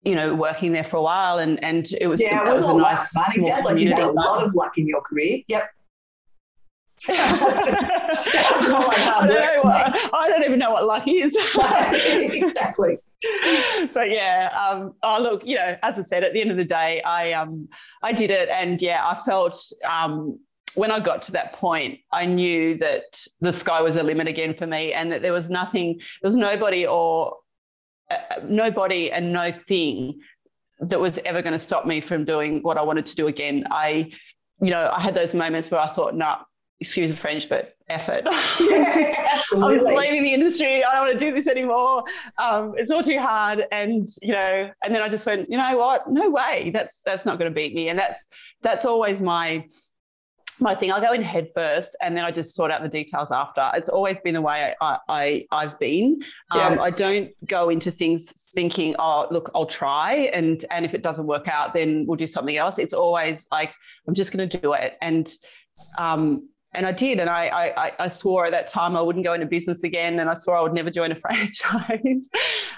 you 0.04 0.16
know, 0.16 0.34
working 0.34 0.72
there 0.72 0.84
for 0.84 0.98
a 0.98 1.02
while, 1.02 1.40
and 1.40 1.62
and 1.64 1.92
it 2.00 2.08
was 2.08 2.22
yeah, 2.22 2.50
it, 2.50 2.56
was, 2.56 2.68
a 2.68 2.74
nice 2.74 3.16
luck, 3.16 3.34
small 3.34 3.62
community. 3.62 3.64
Like 3.64 3.80
you 3.80 3.94
had 3.94 4.04
a 4.04 4.12
lot 4.12 4.44
of 4.44 4.56
luck 4.56 4.78
in 4.78 4.88
your 4.88 5.02
career. 5.02 5.40
Yep. 5.48 5.70
I, 7.10 9.26
don't 9.28 9.66
I, 10.14 10.30
don't 10.30 10.44
even 10.44 10.60
know 10.60 10.72
what 10.72 10.86
luck 10.86 11.08
is. 11.08 11.38
exactly. 11.56 12.98
But 13.94 14.10
yeah, 14.10 14.50
um, 14.58 14.94
oh 15.04 15.20
look, 15.22 15.46
you 15.46 15.56
know, 15.56 15.78
as 15.84 15.98
I 15.98 16.02
said, 16.02 16.24
at 16.24 16.34
the 16.34 16.42
end 16.42 16.52
of 16.52 16.58
the 16.58 16.66
day, 16.66 17.02
I 17.02 17.34
um, 17.34 17.68
I 18.04 18.14
did 18.14 18.32
it, 18.32 18.50
and 18.50 18.82
yeah, 18.82 19.06
I 19.06 19.22
felt 19.26 19.58
um, 19.88 20.40
when 20.76 20.92
I 20.92 21.00
got 21.00 21.22
to 21.24 21.32
that 21.34 21.54
point, 21.54 22.00
I 22.12 22.26
knew 22.26 22.78
that 22.78 23.26
the 23.42 23.52
sky 23.52 23.82
was 23.82 23.96
a 23.98 24.04
limit 24.04 24.28
again 24.28 24.54
for 24.58 24.68
me, 24.68 24.94
and 24.94 25.12
that 25.12 25.22
there 25.22 25.34
was 25.34 25.50
nothing, 25.50 26.00
there 26.22 26.28
was 26.28 26.36
nobody 26.36 26.86
or 26.86 27.38
uh, 28.12 28.18
nobody 28.44 29.12
and 29.12 29.34
no 29.34 29.52
thing 29.52 30.20
that 30.80 31.00
was 31.00 31.20
ever 31.26 31.42
going 31.42 31.54
to 31.54 31.60
stop 31.60 31.86
me 31.86 32.02
from 32.02 32.26
doing 32.26 32.62
what 32.62 32.78
I 32.78 32.82
wanted 32.82 33.06
to 33.08 33.16
do 33.16 33.28
again. 33.28 33.66
I, 33.70 34.12
you 34.62 34.70
know, 34.70 34.92
I 34.96 35.02
had 35.02 35.14
those 35.14 35.34
moments 35.34 35.70
where 35.70 35.82
I 35.82 35.94
thought, 35.94 36.14
no, 36.16 36.26
nah, 36.26 36.38
excuse 36.80 37.12
the 37.12 37.18
French, 37.18 37.50
but 37.50 37.76
effort. 37.90 38.24
I 38.28 39.42
was 39.52 39.84
leaving 39.84 40.24
the 40.24 40.34
industry. 40.34 40.84
I 40.84 40.94
don't 40.94 41.08
want 41.08 41.20
to 41.20 41.26
do 41.26 41.34
this 41.34 41.48
anymore. 41.48 42.04
Um, 42.38 42.74
it's 42.78 42.92
all 42.92 43.04
too 43.04 43.20
hard. 43.20 43.66
And, 43.72 44.10
you 44.22 44.34
know, 44.34 44.70
and 44.84 44.96
then 44.96 45.02
I 45.02 45.10
just 45.10 45.26
went, 45.26 45.50
you 45.50 45.58
know 45.58 45.78
what? 45.78 46.10
No 46.10 46.30
way. 46.30 46.72
That's, 46.74 47.02
that's 47.06 47.26
not 47.26 47.40
going 47.40 47.52
to 47.52 47.56
beat 47.56 47.74
me. 47.74 47.90
And 47.90 48.00
that's, 48.00 48.28
that's 48.62 48.86
always 48.86 49.20
my, 49.20 49.66
my 50.62 50.76
thing. 50.76 50.92
I'll 50.92 51.02
go 51.02 51.14
in 51.14 51.24
head 51.24 51.50
first, 51.56 51.96
and 52.02 52.16
then 52.16 52.26
I 52.26 52.32
just 52.32 52.54
sort 52.54 52.72
out 52.72 52.82
the 52.82 52.90
details 52.90 53.32
after. 53.32 53.72
It's 53.76 53.90
always 53.90 54.20
been 54.20 54.34
the 54.34 54.42
way 54.42 54.74
I, 54.82 54.98
I, 55.08 55.46
I 55.52 55.64
have 55.64 55.80
been. 55.80 56.22
Yeah. 56.54 56.68
Um, 56.68 56.80
I 56.80 56.92
don't 56.92 57.32
go 57.48 57.70
into 57.70 57.92
things 57.92 58.32
thinking, 58.54 58.96
oh, 59.00 59.28
look, 59.32 59.50
I'll 59.56 59.66
try, 59.66 60.30
and 60.34 60.64
and 60.70 60.86
if 60.86 60.94
it 60.94 61.02
doesn't 61.02 61.28
work 61.28 61.48
out, 61.48 61.74
then 61.74 62.06
we'll 62.06 62.18
do 62.18 62.28
something 62.28 62.58
else. 62.58 62.78
It's 62.78 62.94
always 62.94 63.48
like 63.52 63.74
I'm 64.08 64.14
just 64.14 64.34
going 64.34 64.50
to 64.50 64.58
do 64.60 64.74
it, 64.74 64.98
and 65.02 65.32
um, 65.98 66.50
and 66.74 66.86
I 66.86 66.92
did, 66.92 67.20
and 67.20 67.30
I, 67.30 67.72
I 67.76 67.92
I 68.06 68.08
swore 68.08 68.46
at 68.46 68.52
that 68.52 68.68
time 68.68 68.96
I 68.96 69.02
wouldn't 69.02 69.26
go 69.26 69.34
into 69.34 69.46
business 69.46 69.84
again, 69.84 70.20
and 70.20 70.30
I 70.30 70.36
swore 70.36 70.58
I 70.58 70.62
would 70.62 70.74
never 70.74 70.92
join 70.92 71.12
a 71.12 71.16
franchise, 71.20 72.30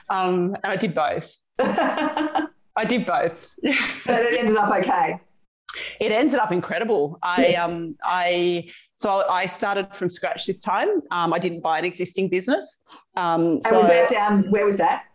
um, 0.09 0.55
and 0.63 0.71
I 0.71 0.75
did 0.75 0.93
both. 0.93 1.31
I 1.59 2.85
did 2.87 3.05
both. 3.05 3.47
but 4.05 4.21
it 4.21 4.39
ended 4.39 4.57
up 4.57 4.73
okay 4.73 5.19
it 5.99 6.11
ended 6.11 6.39
up 6.39 6.51
incredible. 6.51 7.17
I 7.21 7.55
um 7.55 7.95
I 8.03 8.69
so 8.95 9.27
I 9.29 9.47
started 9.47 9.87
from 9.95 10.09
scratch 10.09 10.45
this 10.45 10.61
time. 10.61 11.01
Um, 11.11 11.33
I 11.33 11.39
didn't 11.39 11.61
buy 11.61 11.79
an 11.79 11.85
existing 11.85 12.29
business. 12.29 12.79
Um, 13.15 13.59
so 13.61 13.79
was 13.79 13.87
that 13.87 14.09
down? 14.09 14.49
Where 14.51 14.65
was 14.65 14.77
that? 14.77 15.05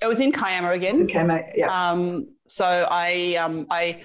It 0.00 0.06
was 0.06 0.20
in 0.20 0.32
Kiama 0.32 0.70
again. 0.70 1.00
In 1.00 1.06
Kiama, 1.06 1.42
yeah. 1.54 1.90
Um, 1.90 2.28
so 2.46 2.64
I 2.66 3.36
um 3.36 3.66
I 3.70 4.02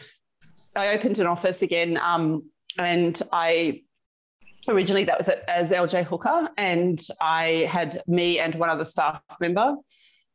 I 0.76 0.90
opened 0.90 1.20
an 1.20 1.28
office 1.28 1.62
again. 1.62 1.98
Um, 1.98 2.50
and 2.78 3.22
I 3.32 3.82
originally 4.70 5.04
that 5.06 5.18
was 5.18 5.30
as 5.48 5.72
LJ 5.72 6.06
Hooker, 6.06 6.50
and 6.58 7.00
I 7.22 7.68
had 7.70 8.04
me 8.08 8.40
and 8.40 8.56
one 8.56 8.70
other 8.70 8.86
staff 8.86 9.22
member. 9.40 9.76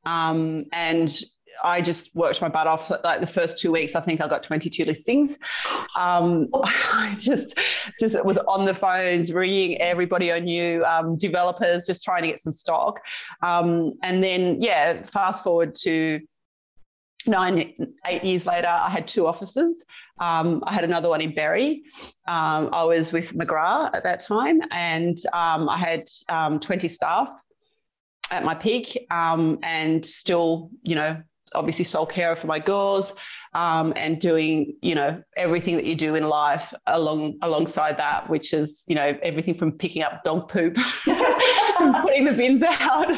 Um, 0.06 0.66
and 0.72 1.16
I 1.62 1.80
just 1.80 2.14
worked 2.14 2.40
my 2.40 2.48
butt 2.48 2.66
off. 2.66 2.90
Like 3.02 3.20
the 3.20 3.26
first 3.26 3.58
two 3.58 3.72
weeks, 3.72 3.94
I 3.94 4.00
think 4.00 4.20
I 4.20 4.28
got 4.28 4.42
22 4.42 4.84
listings. 4.84 5.38
Um, 5.96 6.48
I 6.54 7.14
just 7.18 7.58
just 8.00 8.22
was 8.24 8.38
on 8.48 8.64
the 8.64 8.74
phones, 8.74 9.32
ringing 9.32 9.80
everybody 9.80 10.32
I 10.32 10.40
knew, 10.40 10.84
um, 10.84 11.16
developers, 11.16 11.86
just 11.86 12.02
trying 12.02 12.22
to 12.22 12.28
get 12.28 12.40
some 12.40 12.52
stock. 12.52 13.00
Um, 13.42 13.94
and 14.02 14.22
then, 14.22 14.60
yeah, 14.60 15.02
fast 15.04 15.44
forward 15.44 15.74
to 15.82 16.20
nine, 17.26 17.74
eight 18.06 18.24
years 18.24 18.46
later, 18.46 18.68
I 18.68 18.90
had 18.90 19.08
two 19.08 19.26
offices. 19.26 19.84
Um, 20.18 20.62
I 20.66 20.72
had 20.72 20.84
another 20.84 21.08
one 21.08 21.20
in 21.20 21.34
Berry. 21.34 21.84
Um, 22.26 22.70
I 22.72 22.84
was 22.84 23.12
with 23.12 23.32
McGrath 23.32 23.94
at 23.94 24.04
that 24.04 24.20
time, 24.20 24.60
and 24.70 25.18
um, 25.32 25.68
I 25.68 25.76
had 25.76 26.10
um, 26.28 26.60
20 26.60 26.88
staff 26.88 27.28
at 28.30 28.44
my 28.44 28.54
peak, 28.54 29.06
um, 29.10 29.58
and 29.62 30.04
still, 30.04 30.70
you 30.82 30.94
know, 30.94 31.22
obviously 31.54 31.84
sole 31.84 32.06
carer 32.06 32.36
for 32.36 32.46
my 32.46 32.58
girls 32.58 33.14
um, 33.54 33.92
and 33.96 34.20
doing 34.20 34.74
you 34.82 34.94
know 34.94 35.22
everything 35.36 35.76
that 35.76 35.84
you 35.84 35.94
do 35.94 36.14
in 36.14 36.24
life 36.24 36.72
along 36.86 37.38
alongside 37.42 37.96
that 37.96 38.28
which 38.28 38.52
is 38.52 38.84
you 38.88 38.94
know 38.94 39.16
everything 39.22 39.54
from 39.54 39.72
picking 39.72 40.02
up 40.02 40.24
dog 40.24 40.48
poop 40.48 40.76
putting 42.14 42.24
the 42.24 42.32
bins 42.32 42.62
out 42.62 43.08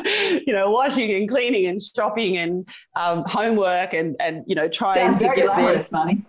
you 0.46 0.52
know 0.52 0.70
washing 0.70 1.12
and 1.14 1.28
cleaning 1.28 1.66
and 1.66 1.82
shopping 1.82 2.38
and 2.38 2.68
um, 2.94 3.24
homework 3.26 3.92
and 3.92 4.16
and 4.20 4.44
you 4.46 4.54
know 4.54 4.68
trying 4.68 4.94
Sounds 4.94 5.18
to 5.18 5.32
get 5.34 5.46
glamorous, 5.46 5.92
money 5.92 6.22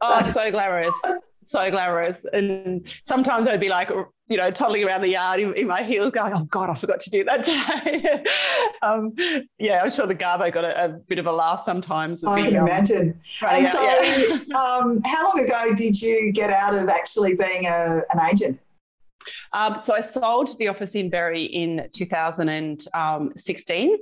oh 0.00 0.22
so 0.22 0.50
glamorous 0.50 0.94
so 1.44 1.70
glamorous. 1.70 2.24
And 2.32 2.86
sometimes 3.04 3.48
I'd 3.48 3.60
be 3.60 3.68
like, 3.68 3.90
you 4.28 4.36
know, 4.36 4.50
toddling 4.50 4.84
around 4.84 5.02
the 5.02 5.08
yard 5.08 5.40
in, 5.40 5.54
in 5.54 5.66
my 5.66 5.82
heels, 5.82 6.10
going, 6.10 6.32
"Oh 6.34 6.44
God, 6.44 6.70
I 6.70 6.74
forgot 6.74 7.00
to 7.00 7.10
do 7.10 7.24
that 7.24 7.44
today." 7.44 8.24
um, 8.82 9.14
yeah, 9.58 9.82
I'm 9.82 9.90
sure 9.90 10.06
the 10.06 10.14
Garbo 10.14 10.52
got 10.52 10.64
a, 10.64 10.84
a, 10.84 10.88
bit 10.88 11.18
of 11.18 11.26
a 11.26 11.32
laugh 11.32 11.62
sometimes. 11.62 12.24
I 12.24 12.42
can 12.42 12.56
imagine. 12.56 13.20
And 13.46 13.66
out, 13.66 13.72
so, 13.72 13.82
yeah. 13.82 14.38
um, 14.58 15.02
how 15.04 15.28
long 15.28 15.44
ago 15.44 15.74
did 15.74 16.00
you 16.00 16.32
get 16.32 16.50
out 16.50 16.74
of 16.74 16.88
actually 16.88 17.34
being 17.34 17.66
a, 17.66 18.02
an 18.12 18.20
agent? 18.32 18.58
Um, 19.52 19.80
so 19.82 19.94
I 19.94 20.00
sold 20.00 20.56
the 20.58 20.68
office 20.68 20.94
in 20.94 21.10
Berry 21.10 21.44
in 21.44 21.88
2016. 21.92 23.98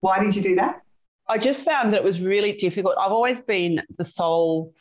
Why 0.00 0.22
did 0.22 0.34
you 0.34 0.42
do 0.42 0.56
that? 0.56 0.82
I 1.28 1.38
just 1.38 1.64
found 1.64 1.92
that 1.92 1.98
it 1.98 2.04
was 2.04 2.20
really 2.20 2.54
difficult. 2.54 2.96
I've 2.98 3.12
always 3.12 3.40
been 3.40 3.82
the 3.98 4.04
sole 4.04 4.74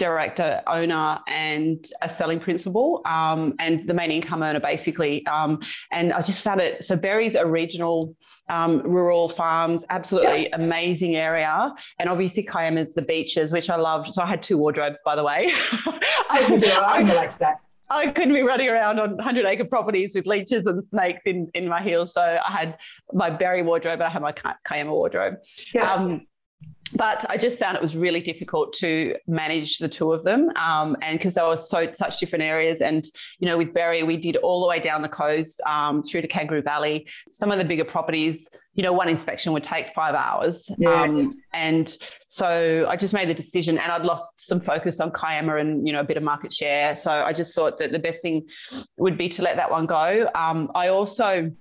director, 0.00 0.62
owner, 0.66 1.18
and 1.28 1.86
a 2.00 2.08
selling 2.08 2.40
principal, 2.40 3.02
um, 3.04 3.54
and 3.58 3.86
the 3.86 3.92
main 3.92 4.10
income 4.10 4.42
earner, 4.42 4.58
basically. 4.58 5.24
Um, 5.26 5.60
and 5.92 6.14
I 6.14 6.22
just 6.22 6.42
found 6.42 6.58
it 6.58 6.82
so 6.82 6.96
Berry's 6.96 7.34
a 7.34 7.44
regional, 7.44 8.16
um, 8.48 8.82
rural 8.82 9.28
farms, 9.28 9.84
absolutely 9.90 10.44
yep. 10.44 10.52
amazing 10.54 11.16
area. 11.16 11.72
And 11.98 12.08
obviously, 12.08 12.44
Kiama's 12.44 12.94
the 12.94 13.02
beaches, 13.02 13.52
which 13.52 13.68
I 13.68 13.76
loved. 13.76 14.14
So 14.14 14.22
I 14.22 14.26
had 14.26 14.42
two 14.42 14.56
wardrobes, 14.56 15.02
by 15.04 15.14
the 15.14 15.22
way. 15.22 15.48
I, 15.52 16.78
I 16.82 17.00
relate 17.00 17.30
to 17.30 17.38
that. 17.40 17.60
I 17.90 18.10
couldn't 18.12 18.34
be 18.34 18.42
running 18.42 18.68
around 18.68 19.00
on 19.00 19.16
100 19.16 19.44
acre 19.46 19.64
properties 19.64 20.14
with 20.14 20.26
leeches 20.26 20.64
and 20.66 20.82
snakes 20.90 21.22
in, 21.26 21.50
in 21.54 21.68
my 21.68 21.82
heels. 21.82 22.14
So 22.14 22.20
I 22.22 22.50
had 22.50 22.78
my 23.12 23.30
Berry 23.30 23.62
wardrobe, 23.62 24.00
I 24.00 24.08
had 24.08 24.22
my 24.22 24.32
Kiama 24.32 24.92
wardrobe. 24.92 25.34
Yeah. 25.74 25.92
Um, 25.92 26.26
but 26.94 27.24
I 27.28 27.36
just 27.36 27.58
found 27.58 27.76
it 27.76 27.82
was 27.82 27.94
really 27.94 28.20
difficult 28.20 28.72
to 28.74 29.14
manage 29.26 29.78
the 29.78 29.88
two 29.88 30.12
of 30.12 30.24
them, 30.24 30.50
um, 30.56 30.96
and 31.02 31.18
because 31.18 31.34
they 31.34 31.42
were 31.42 31.56
so 31.56 31.88
such 31.94 32.18
different 32.18 32.42
areas. 32.42 32.80
And 32.80 33.04
you 33.38 33.46
know, 33.46 33.56
with 33.58 33.72
Berry, 33.72 34.02
we 34.02 34.16
did 34.16 34.36
all 34.36 34.60
the 34.60 34.68
way 34.68 34.80
down 34.80 35.02
the 35.02 35.08
coast 35.08 35.60
um, 35.66 36.02
through 36.02 36.22
to 36.22 36.28
Kangaroo 36.28 36.62
Valley. 36.62 37.06
Some 37.30 37.50
of 37.50 37.58
the 37.58 37.64
bigger 37.64 37.84
properties, 37.84 38.50
you 38.74 38.82
know, 38.82 38.92
one 38.92 39.08
inspection 39.08 39.52
would 39.52 39.64
take 39.64 39.94
five 39.94 40.14
hours, 40.14 40.70
yeah. 40.78 41.02
um, 41.02 41.40
and 41.52 41.96
so 42.28 42.86
I 42.88 42.96
just 42.96 43.14
made 43.14 43.28
the 43.28 43.34
decision. 43.34 43.78
And 43.78 43.92
I'd 43.92 44.02
lost 44.02 44.34
some 44.36 44.60
focus 44.60 45.00
on 45.00 45.12
Kiama 45.12 45.56
and 45.56 45.86
you 45.86 45.92
know 45.92 46.00
a 46.00 46.04
bit 46.04 46.16
of 46.16 46.22
market 46.22 46.52
share. 46.52 46.96
So 46.96 47.12
I 47.12 47.32
just 47.32 47.54
thought 47.54 47.78
that 47.78 47.92
the 47.92 47.98
best 47.98 48.22
thing 48.22 48.46
would 48.98 49.16
be 49.16 49.28
to 49.30 49.42
let 49.42 49.56
that 49.56 49.70
one 49.70 49.86
go. 49.86 50.28
Um, 50.34 50.70
I 50.74 50.88
also 50.88 51.52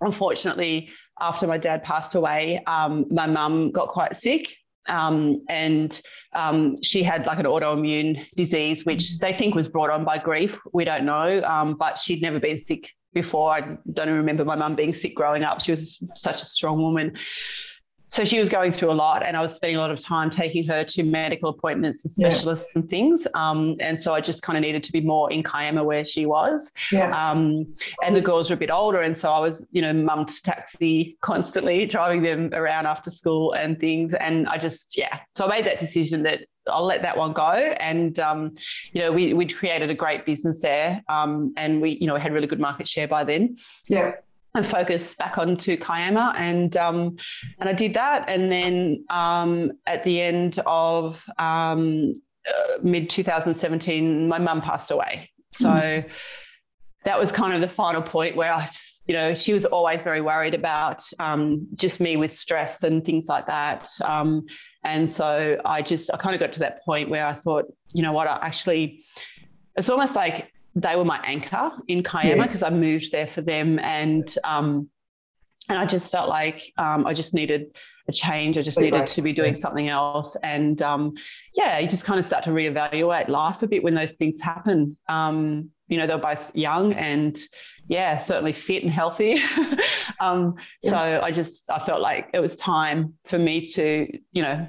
unfortunately 0.00 0.90
after 1.20 1.46
my 1.46 1.58
dad 1.58 1.82
passed 1.82 2.14
away, 2.14 2.62
um, 2.66 3.06
my 3.10 3.26
mum 3.26 3.70
got 3.70 3.88
quite 3.88 4.16
sick. 4.16 4.54
Um, 4.88 5.44
and 5.48 6.00
um, 6.34 6.76
she 6.82 7.04
had 7.04 7.24
like 7.24 7.38
an 7.38 7.46
autoimmune 7.46 8.26
disease, 8.36 8.84
which 8.84 9.18
they 9.20 9.32
think 9.32 9.54
was 9.54 9.68
brought 9.68 9.90
on 9.90 10.04
by 10.04 10.18
grief. 10.18 10.58
We 10.72 10.84
don't 10.84 11.04
know, 11.04 11.40
um, 11.44 11.76
but 11.78 11.98
she'd 11.98 12.20
never 12.20 12.40
been 12.40 12.58
sick 12.58 12.90
before. 13.12 13.52
I 13.52 13.60
don't 13.60 14.08
even 14.08 14.16
remember 14.16 14.44
my 14.44 14.56
mum 14.56 14.74
being 14.74 14.92
sick 14.92 15.14
growing 15.14 15.44
up. 15.44 15.60
She 15.60 15.70
was 15.70 16.02
such 16.16 16.42
a 16.42 16.44
strong 16.44 16.82
woman 16.82 17.16
so 18.12 18.26
she 18.26 18.38
was 18.38 18.50
going 18.50 18.72
through 18.72 18.90
a 18.90 18.92
lot 18.92 19.22
and 19.24 19.38
I 19.38 19.40
was 19.40 19.54
spending 19.54 19.78
a 19.78 19.80
lot 19.80 19.90
of 19.90 19.98
time 19.98 20.28
taking 20.28 20.66
her 20.66 20.84
to 20.84 21.02
medical 21.02 21.48
appointments 21.48 22.04
and 22.04 22.12
specialists 22.12 22.70
yeah. 22.74 22.80
and 22.80 22.90
things. 22.90 23.26
Um, 23.32 23.76
and 23.80 23.98
so 23.98 24.12
I 24.12 24.20
just 24.20 24.42
kind 24.42 24.58
of 24.58 24.60
needed 24.60 24.84
to 24.84 24.92
be 24.92 25.00
more 25.00 25.32
in 25.32 25.42
Kiama 25.42 25.82
where 25.82 26.04
she 26.04 26.26
was. 26.26 26.72
Yeah. 26.90 27.08
Um, 27.16 27.74
and 28.04 28.14
the 28.14 28.20
girls 28.20 28.50
were 28.50 28.54
a 28.54 28.58
bit 28.58 28.70
older. 28.70 29.00
And 29.00 29.16
so 29.16 29.32
I 29.32 29.38
was, 29.38 29.66
you 29.70 29.80
know, 29.80 29.94
mum's 29.94 30.42
taxi 30.42 31.16
constantly 31.22 31.86
driving 31.96 32.20
them 32.20 32.50
around 32.52 32.84
after 32.84 33.10
school 33.10 33.54
and 33.54 33.80
things. 33.80 34.12
And 34.12 34.46
I 34.46 34.58
just, 34.58 34.94
yeah. 34.94 35.20
So 35.34 35.46
I 35.46 35.48
made 35.48 35.64
that 35.64 35.78
decision 35.78 36.22
that 36.24 36.40
I'll 36.66 36.84
let 36.84 37.00
that 37.00 37.16
one 37.16 37.32
go. 37.32 37.50
And, 37.50 38.18
um, 38.18 38.52
you 38.92 39.00
know, 39.00 39.10
we, 39.10 39.32
we'd 39.32 39.56
created 39.56 39.88
a 39.88 39.94
great 39.94 40.26
business 40.26 40.60
there 40.60 41.02
um, 41.08 41.54
and 41.56 41.80
we, 41.80 41.96
you 41.98 42.08
know, 42.08 42.16
had 42.16 42.34
really 42.34 42.46
good 42.46 42.60
market 42.60 42.86
share 42.86 43.08
by 43.08 43.24
then. 43.24 43.56
Yeah 43.88 44.16
and 44.54 44.66
focus 44.66 45.14
back 45.14 45.38
onto 45.38 45.76
Kiama, 45.76 46.34
and 46.36 46.76
um, 46.76 47.16
and 47.58 47.68
I 47.68 47.72
did 47.72 47.94
that, 47.94 48.28
and 48.28 48.52
then 48.52 49.04
um, 49.10 49.72
at 49.86 50.04
the 50.04 50.20
end 50.20 50.60
of 50.66 51.22
um, 51.38 52.20
uh, 52.48 52.78
mid 52.82 53.08
2017, 53.08 54.28
my 54.28 54.38
mum 54.38 54.60
passed 54.60 54.90
away. 54.90 55.30
So 55.52 55.68
mm. 55.68 56.08
that 57.04 57.18
was 57.18 57.30
kind 57.30 57.54
of 57.54 57.60
the 57.60 57.74
final 57.74 58.02
point 58.02 58.36
where 58.36 58.52
I 58.52 58.66
just, 58.66 59.02
you 59.06 59.14
know, 59.14 59.34
she 59.34 59.52
was 59.52 59.64
always 59.64 60.02
very 60.02 60.20
worried 60.20 60.54
about 60.54 61.04
um, 61.18 61.66
just 61.74 62.00
me 62.00 62.16
with 62.16 62.32
stress 62.32 62.82
and 62.82 63.04
things 63.04 63.26
like 63.28 63.46
that. 63.46 63.88
Um, 64.04 64.46
and 64.84 65.12
so 65.12 65.58
I 65.64 65.82
just, 65.82 66.10
I 66.12 66.16
kind 66.16 66.34
of 66.34 66.40
got 66.40 66.52
to 66.54 66.60
that 66.60 66.84
point 66.84 67.10
where 67.10 67.26
I 67.26 67.34
thought, 67.34 67.66
you 67.94 68.02
know 68.02 68.12
what, 68.12 68.26
I 68.26 68.38
actually, 68.42 69.04
it's 69.76 69.88
almost 69.88 70.16
like 70.16 70.51
they 70.74 70.96
were 70.96 71.04
my 71.04 71.20
anchor 71.24 71.70
in 71.88 72.02
Kiama 72.02 72.44
because 72.44 72.62
yeah. 72.62 72.68
I 72.68 72.70
moved 72.70 73.12
there 73.12 73.26
for 73.26 73.42
them 73.42 73.78
and 73.78 74.34
um, 74.44 74.88
and 75.68 75.78
I 75.78 75.86
just 75.86 76.10
felt 76.10 76.28
like 76.28 76.72
um, 76.76 77.06
I 77.06 77.14
just 77.14 77.34
needed 77.34 77.76
a 78.08 78.12
change. 78.12 78.58
I 78.58 78.62
just 78.62 78.80
needed 78.80 78.98
right. 78.98 79.06
to 79.08 79.22
be 79.22 79.32
doing 79.32 79.54
something 79.54 79.88
else. 79.88 80.36
And 80.42 80.82
um, 80.82 81.14
yeah, 81.54 81.78
you 81.78 81.88
just 81.88 82.04
kind 82.04 82.18
of 82.18 82.26
start 82.26 82.44
to 82.44 82.50
reevaluate 82.50 83.28
life 83.28 83.62
a 83.62 83.68
bit 83.68 83.84
when 83.84 83.94
those 83.94 84.16
things 84.16 84.40
happen. 84.40 84.96
Um, 85.08 85.70
you 85.86 85.98
know, 85.98 86.06
they're 86.06 86.18
both 86.18 86.50
young 86.54 86.94
and 86.94 87.38
yeah, 87.88 88.16
certainly 88.16 88.52
fit 88.52 88.82
and 88.82 88.92
healthy. 88.92 89.40
Um, 90.20 90.54
yeah. 90.82 90.90
So 90.90 91.20
I 91.22 91.32
just 91.32 91.68
I 91.68 91.84
felt 91.84 92.00
like 92.00 92.30
it 92.32 92.38
was 92.38 92.54
time 92.54 93.14
for 93.26 93.38
me 93.40 93.66
to 93.72 94.06
you 94.30 94.42
know 94.42 94.68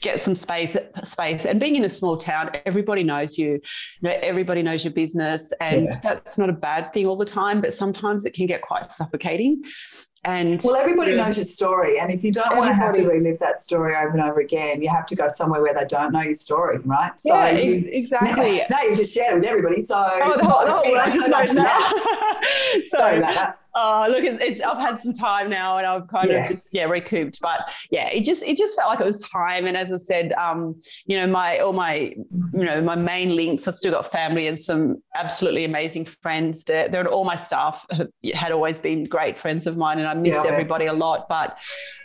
get 0.00 0.20
some 0.20 0.34
space 0.34 0.76
space. 1.04 1.44
And 1.44 1.60
being 1.60 1.76
in 1.76 1.84
a 1.84 1.90
small 1.90 2.16
town 2.16 2.50
everybody 2.66 3.02
knows 3.02 3.38
you, 3.38 3.52
you 3.52 3.60
know 4.02 4.18
everybody 4.22 4.62
knows 4.62 4.84
your 4.84 4.92
business 4.92 5.52
and 5.60 5.84
yeah. 5.84 5.98
that's 6.02 6.38
not 6.38 6.48
a 6.48 6.52
bad 6.52 6.92
thing 6.92 7.06
all 7.06 7.16
the 7.16 7.24
time 7.24 7.60
but 7.60 7.74
sometimes 7.74 8.24
it 8.24 8.34
can 8.34 8.46
get 8.46 8.62
quite 8.62 8.90
suffocating. 8.90 9.62
And 10.24 10.60
well 10.62 10.76
everybody 10.76 11.16
knows 11.16 11.36
your 11.36 11.46
story 11.46 11.98
and 11.98 12.10
if 12.10 12.22
you 12.22 12.32
don't 12.32 12.56
want 12.56 12.70
to 12.70 12.74
have 12.74 12.94
to 12.94 13.06
relive 13.06 13.38
that 13.40 13.56
story 13.56 13.94
over 13.96 14.10
and 14.10 14.22
over 14.22 14.40
again 14.40 14.80
you 14.80 14.88
have 14.88 15.06
to 15.06 15.16
go 15.16 15.28
somewhere 15.34 15.60
where 15.60 15.74
they 15.74 15.84
don't 15.84 16.12
know 16.12 16.20
your 16.20 16.34
story 16.34 16.78
right? 16.84 17.18
So 17.20 17.34
yeah 17.34 17.50
you, 17.50 17.88
exactly. 17.92 18.58
Now, 18.70 18.78
now, 18.78 18.82
you've 18.82 18.98
just 18.98 19.12
shared 19.12 19.32
it 19.32 19.34
with 19.36 19.44
everybody 19.44 19.82
so 19.82 19.96
oh, 19.96 20.36
the 20.36 20.44
whole, 20.44 20.64
the 20.64 20.72
whole 20.72 20.92
world 20.92 21.12
just 21.12 21.28
knows 21.28 21.52
now 21.52 21.90
so 22.90 23.20
that. 23.20 23.58
Oh, 23.74 24.06
look, 24.10 24.22
it, 24.22 24.40
it, 24.42 24.62
I've 24.62 24.78
had 24.78 25.00
some 25.00 25.14
time 25.14 25.48
now, 25.48 25.78
and 25.78 25.86
I've 25.86 26.06
kind 26.08 26.28
yeah. 26.28 26.44
of 26.44 26.48
just 26.48 26.74
yeah 26.74 26.84
recouped. 26.84 27.40
But 27.40 27.60
yeah, 27.90 28.08
it 28.08 28.24
just 28.24 28.42
it 28.42 28.56
just 28.56 28.76
felt 28.76 28.88
like 28.90 29.00
it 29.00 29.06
was 29.06 29.22
time. 29.22 29.66
And 29.66 29.76
as 29.76 29.92
I 29.92 29.96
said, 29.96 30.32
um, 30.34 30.78
you 31.06 31.16
know, 31.16 31.26
my 31.26 31.58
all 31.58 31.72
my 31.72 32.14
you 32.52 32.64
know 32.64 32.82
my 32.82 32.94
main 32.94 33.34
links. 33.34 33.66
I've 33.66 33.74
still 33.74 33.92
got 33.92 34.12
family 34.12 34.46
and 34.46 34.60
some 34.60 35.02
absolutely 35.14 35.64
amazing 35.64 36.06
friends. 36.22 36.64
They're, 36.64 36.88
they're 36.88 37.08
all 37.08 37.24
my 37.24 37.36
staff 37.36 37.84
have, 37.90 38.08
had 38.34 38.52
always 38.52 38.78
been 38.78 39.04
great 39.04 39.40
friends 39.40 39.66
of 39.66 39.76
mine, 39.78 39.98
and 39.98 40.06
I 40.06 40.14
miss 40.14 40.34
yeah. 40.34 40.50
everybody 40.50 40.86
a 40.86 40.92
lot. 40.92 41.26
But 41.28 41.56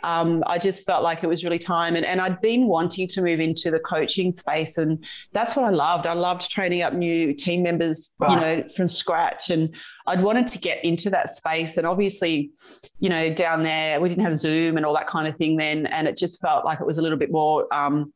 um, 0.04 0.42
I 0.46 0.58
just 0.58 0.86
felt 0.86 1.02
like 1.02 1.22
it 1.22 1.26
was 1.26 1.44
really 1.44 1.58
time, 1.58 1.96
and 1.96 2.06
and 2.06 2.20
I'd 2.20 2.40
been 2.40 2.66
wanting 2.66 3.08
to 3.08 3.20
move 3.20 3.40
into 3.40 3.70
the 3.70 3.80
coaching 3.80 4.32
space, 4.32 4.78
and 4.78 5.04
that's 5.32 5.54
what 5.54 5.66
I 5.66 5.70
loved. 5.70 6.06
I 6.06 6.14
loved 6.14 6.50
training 6.50 6.80
up 6.80 6.94
new 6.94 7.34
team 7.34 7.62
members, 7.62 8.14
right. 8.18 8.30
you 8.30 8.40
know, 8.40 8.68
from 8.74 8.88
scratch, 8.88 9.50
and 9.50 9.74
I'd 10.08 10.22
wanted 10.22 10.46
to 10.48 10.58
get 10.58 10.84
into 10.84 11.10
that 11.10 11.34
space. 11.34 11.76
And 11.76 11.86
obviously, 11.86 12.50
you 12.98 13.08
know, 13.08 13.32
down 13.32 13.62
there, 13.62 14.00
we 14.00 14.08
didn't 14.08 14.24
have 14.24 14.38
Zoom 14.38 14.76
and 14.76 14.86
all 14.86 14.94
that 14.94 15.06
kind 15.06 15.28
of 15.28 15.36
thing 15.36 15.56
then. 15.56 15.86
And 15.86 16.08
it 16.08 16.16
just 16.16 16.40
felt 16.40 16.64
like 16.64 16.80
it 16.80 16.86
was 16.86 16.98
a 16.98 17.02
little 17.02 17.18
bit 17.18 17.30
more, 17.30 17.72
um, 17.72 18.12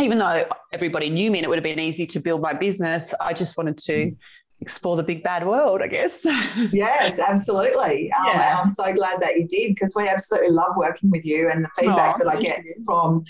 even 0.00 0.18
though 0.18 0.46
everybody 0.72 1.10
knew 1.10 1.30
me 1.30 1.38
and 1.38 1.44
it 1.44 1.48
would 1.48 1.58
have 1.58 1.64
been 1.64 1.78
easy 1.78 2.06
to 2.06 2.20
build 2.20 2.40
my 2.40 2.52
business, 2.52 3.14
I 3.20 3.32
just 3.32 3.56
wanted 3.56 3.78
to 3.78 4.12
explore 4.60 4.96
the 4.96 5.02
big 5.02 5.22
bad 5.22 5.46
world, 5.46 5.80
I 5.82 5.86
guess. 5.86 6.24
yes, 6.72 7.18
absolutely. 7.18 8.10
Um, 8.12 8.26
yeah. 8.26 8.50
And 8.50 8.58
I'm 8.58 8.68
so 8.68 8.92
glad 8.92 9.20
that 9.20 9.36
you 9.36 9.46
did 9.46 9.74
because 9.74 9.92
we 9.94 10.08
absolutely 10.08 10.50
love 10.50 10.76
working 10.76 11.10
with 11.10 11.24
you. 11.24 11.50
And 11.50 11.64
the 11.64 11.68
feedback 11.78 12.16
oh, 12.16 12.24
that 12.24 12.36
I 12.36 12.40
get 12.40 12.64
you. 12.64 12.74
from 12.84 13.24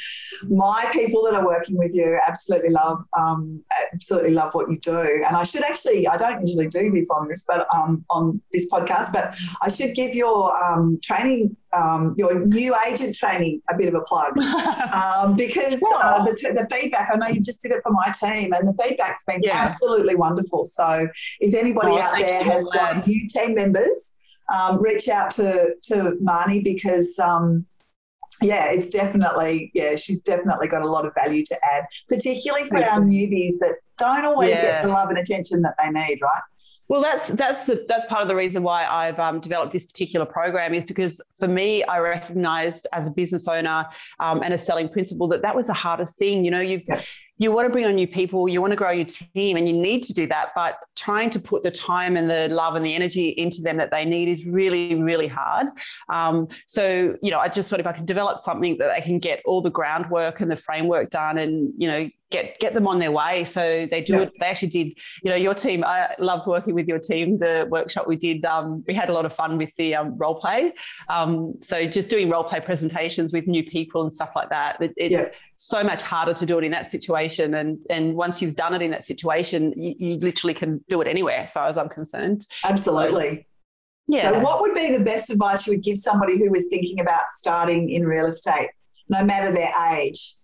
my 0.48 0.88
people 0.92 1.24
that 1.24 1.34
are 1.34 1.44
working 1.44 1.76
with 1.76 1.92
you 1.94 2.18
absolutely 2.26 2.70
love, 2.70 3.04
um, 3.18 3.62
absolutely 3.92 4.30
love 4.30 4.54
what 4.54 4.70
you 4.70 4.78
do. 4.78 5.24
And 5.26 5.36
I 5.36 5.44
should 5.44 5.64
actually, 5.64 6.06
I 6.06 6.16
don't 6.16 6.46
usually 6.46 6.68
do 6.68 6.90
this 6.92 7.08
on 7.10 7.28
this, 7.28 7.42
but 7.46 7.66
um, 7.74 8.04
on 8.10 8.40
this 8.52 8.66
podcast, 8.70 9.12
but 9.12 9.34
I 9.62 9.68
should 9.68 9.94
give 9.94 10.14
your 10.14 10.56
um, 10.64 10.98
training 11.02 11.56
um, 11.72 12.14
your 12.16 12.44
new 12.44 12.74
agent 12.86 13.16
training 13.16 13.60
a 13.70 13.76
bit 13.76 13.88
of 13.88 13.94
a 13.94 14.00
plug 14.02 14.38
um, 14.92 15.36
because 15.36 15.74
uh, 16.02 16.24
the, 16.24 16.34
t- 16.34 16.50
the, 16.50 16.66
feedback, 16.70 17.10
I 17.12 17.16
know 17.16 17.28
you 17.28 17.40
just 17.40 17.60
did 17.60 17.72
it 17.72 17.82
for 17.82 17.92
my 17.92 18.12
team, 18.12 18.52
and 18.52 18.66
the 18.66 18.74
feedback's 18.82 19.24
been 19.24 19.42
yeah. 19.42 19.54
absolutely 19.54 20.14
wonderful. 20.14 20.64
So 20.64 21.08
if 21.40 21.54
anybody 21.54 21.92
oh, 21.92 21.98
out 21.98 22.18
there 22.18 22.42
has 22.44 22.66
got 22.72 23.06
new 23.06 23.28
team 23.28 23.54
members, 23.54 24.12
um, 24.52 24.80
reach 24.80 25.08
out 25.08 25.30
to, 25.32 25.74
to 25.84 26.16
Marnie 26.22 26.62
because. 26.62 27.18
Um, 27.18 27.66
yeah, 28.42 28.66
it's 28.66 28.90
definitely, 28.90 29.70
yeah, 29.72 29.96
she's 29.96 30.20
definitely 30.20 30.68
got 30.68 30.82
a 30.82 30.86
lot 30.86 31.06
of 31.06 31.14
value 31.14 31.42
to 31.46 31.56
add, 31.64 31.86
particularly 32.06 32.68
for 32.68 32.84
our 32.84 33.00
newbies 33.00 33.54
that 33.60 33.76
don't 33.96 34.26
always 34.26 34.50
yeah. 34.50 34.60
get 34.60 34.82
the 34.82 34.88
love 34.88 35.08
and 35.08 35.16
attention 35.16 35.62
that 35.62 35.74
they 35.78 35.88
need, 35.88 36.18
right? 36.20 36.42
Well, 36.88 37.02
that's 37.02 37.28
that's 37.28 37.66
the, 37.66 37.84
that's 37.88 38.06
part 38.06 38.22
of 38.22 38.28
the 38.28 38.36
reason 38.36 38.62
why 38.62 38.86
I've 38.86 39.18
um, 39.18 39.40
developed 39.40 39.72
this 39.72 39.84
particular 39.84 40.24
program 40.24 40.72
is 40.72 40.84
because 40.84 41.20
for 41.38 41.48
me, 41.48 41.82
I 41.82 41.98
recognised 41.98 42.86
as 42.92 43.08
a 43.08 43.10
business 43.10 43.48
owner 43.48 43.86
um, 44.20 44.42
and 44.42 44.54
a 44.54 44.58
selling 44.58 44.88
principal 44.88 45.26
that 45.28 45.42
that 45.42 45.56
was 45.56 45.66
the 45.66 45.74
hardest 45.74 46.16
thing. 46.16 46.44
You 46.44 46.52
know, 46.52 46.60
you've 46.60 46.84
yeah. 46.86 47.02
you 47.38 47.50
want 47.50 47.66
to 47.66 47.72
bring 47.72 47.86
on 47.86 47.96
new 47.96 48.06
people, 48.06 48.48
you 48.48 48.60
want 48.60 48.70
to 48.70 48.76
grow 48.76 48.92
your 48.92 49.06
team, 49.06 49.56
and 49.56 49.68
you 49.68 49.74
need 49.74 50.04
to 50.04 50.14
do 50.14 50.28
that. 50.28 50.50
But 50.54 50.76
trying 50.94 51.30
to 51.30 51.40
put 51.40 51.64
the 51.64 51.72
time 51.72 52.16
and 52.16 52.30
the 52.30 52.48
love 52.54 52.76
and 52.76 52.86
the 52.86 52.94
energy 52.94 53.30
into 53.30 53.62
them 53.62 53.76
that 53.78 53.90
they 53.90 54.04
need 54.04 54.28
is 54.28 54.46
really, 54.46 54.94
really 55.02 55.28
hard. 55.28 55.66
Um, 56.08 56.46
so, 56.66 57.16
you 57.20 57.32
know, 57.32 57.40
I 57.40 57.48
just 57.48 57.68
thought 57.68 57.80
if 57.80 57.86
I 57.86 57.92
could 57.92 58.06
develop 58.06 58.42
something 58.42 58.78
that 58.78 58.92
they 58.94 59.02
can 59.02 59.18
get 59.18 59.42
all 59.44 59.60
the 59.60 59.70
groundwork 59.70 60.40
and 60.40 60.50
the 60.50 60.56
framework 60.56 61.10
done 61.10 61.38
and, 61.38 61.72
you 61.76 61.88
know, 61.88 62.08
get 62.30 62.58
get 62.58 62.74
them 62.74 62.86
on 62.86 62.98
their 62.98 63.12
way. 63.12 63.44
So 63.44 63.86
they 63.90 64.02
do 64.02 64.14
yeah. 64.14 64.20
it. 64.22 64.32
They 64.40 64.46
actually 64.46 64.68
did. 64.68 64.98
You 65.22 65.30
know, 65.30 65.36
your 65.36 65.54
team. 65.54 65.84
I 65.84 66.14
loved 66.18 66.46
working 66.46 66.74
with 66.74 66.88
your 66.88 66.98
team. 66.98 67.38
The 67.38 67.66
workshop 67.70 68.06
we 68.06 68.16
did. 68.16 68.44
Um, 68.44 68.84
we 68.86 68.94
had 68.94 69.08
a 69.08 69.12
lot 69.12 69.24
of 69.24 69.34
fun 69.34 69.58
with 69.58 69.70
the 69.76 69.94
um, 69.94 70.16
role 70.16 70.40
play. 70.40 70.72
Um, 71.08 71.54
so 71.62 71.86
just 71.86 72.08
doing 72.08 72.28
role 72.28 72.44
play 72.44 72.60
presentations 72.60 73.32
with 73.32 73.46
new 73.46 73.64
people 73.64 74.02
and 74.02 74.12
stuff 74.12 74.30
like 74.34 74.50
that. 74.50 74.80
It, 74.80 74.92
it's 74.96 75.12
yeah. 75.12 75.28
so 75.54 75.82
much 75.82 76.02
harder 76.02 76.34
to 76.34 76.46
do 76.46 76.58
it 76.58 76.64
in 76.64 76.72
that 76.72 76.86
situation. 76.86 77.54
And 77.54 77.78
and 77.90 78.14
once 78.14 78.42
you've 78.42 78.56
done 78.56 78.74
it 78.74 78.82
in 78.82 78.90
that 78.90 79.04
situation, 79.04 79.72
you, 79.76 79.94
you 79.98 80.16
literally 80.16 80.54
can 80.54 80.84
do 80.88 81.00
it 81.00 81.08
anywhere, 81.08 81.38
as 81.38 81.52
far 81.52 81.68
as 81.68 81.78
I'm 81.78 81.88
concerned. 81.88 82.46
Absolutely. 82.64 83.36
So, 83.36 83.42
yeah. 84.08 84.30
So, 84.30 84.38
what 84.40 84.60
would 84.60 84.74
be 84.74 84.96
the 84.96 85.02
best 85.02 85.30
advice 85.30 85.66
you 85.66 85.72
would 85.72 85.82
give 85.82 85.98
somebody 85.98 86.38
who 86.38 86.50
was 86.50 86.66
thinking 86.70 87.00
about 87.00 87.22
starting 87.38 87.90
in 87.90 88.06
real 88.06 88.26
estate, 88.26 88.70
no 89.08 89.24
matter 89.24 89.52
their 89.52 89.72
age? 89.92 90.36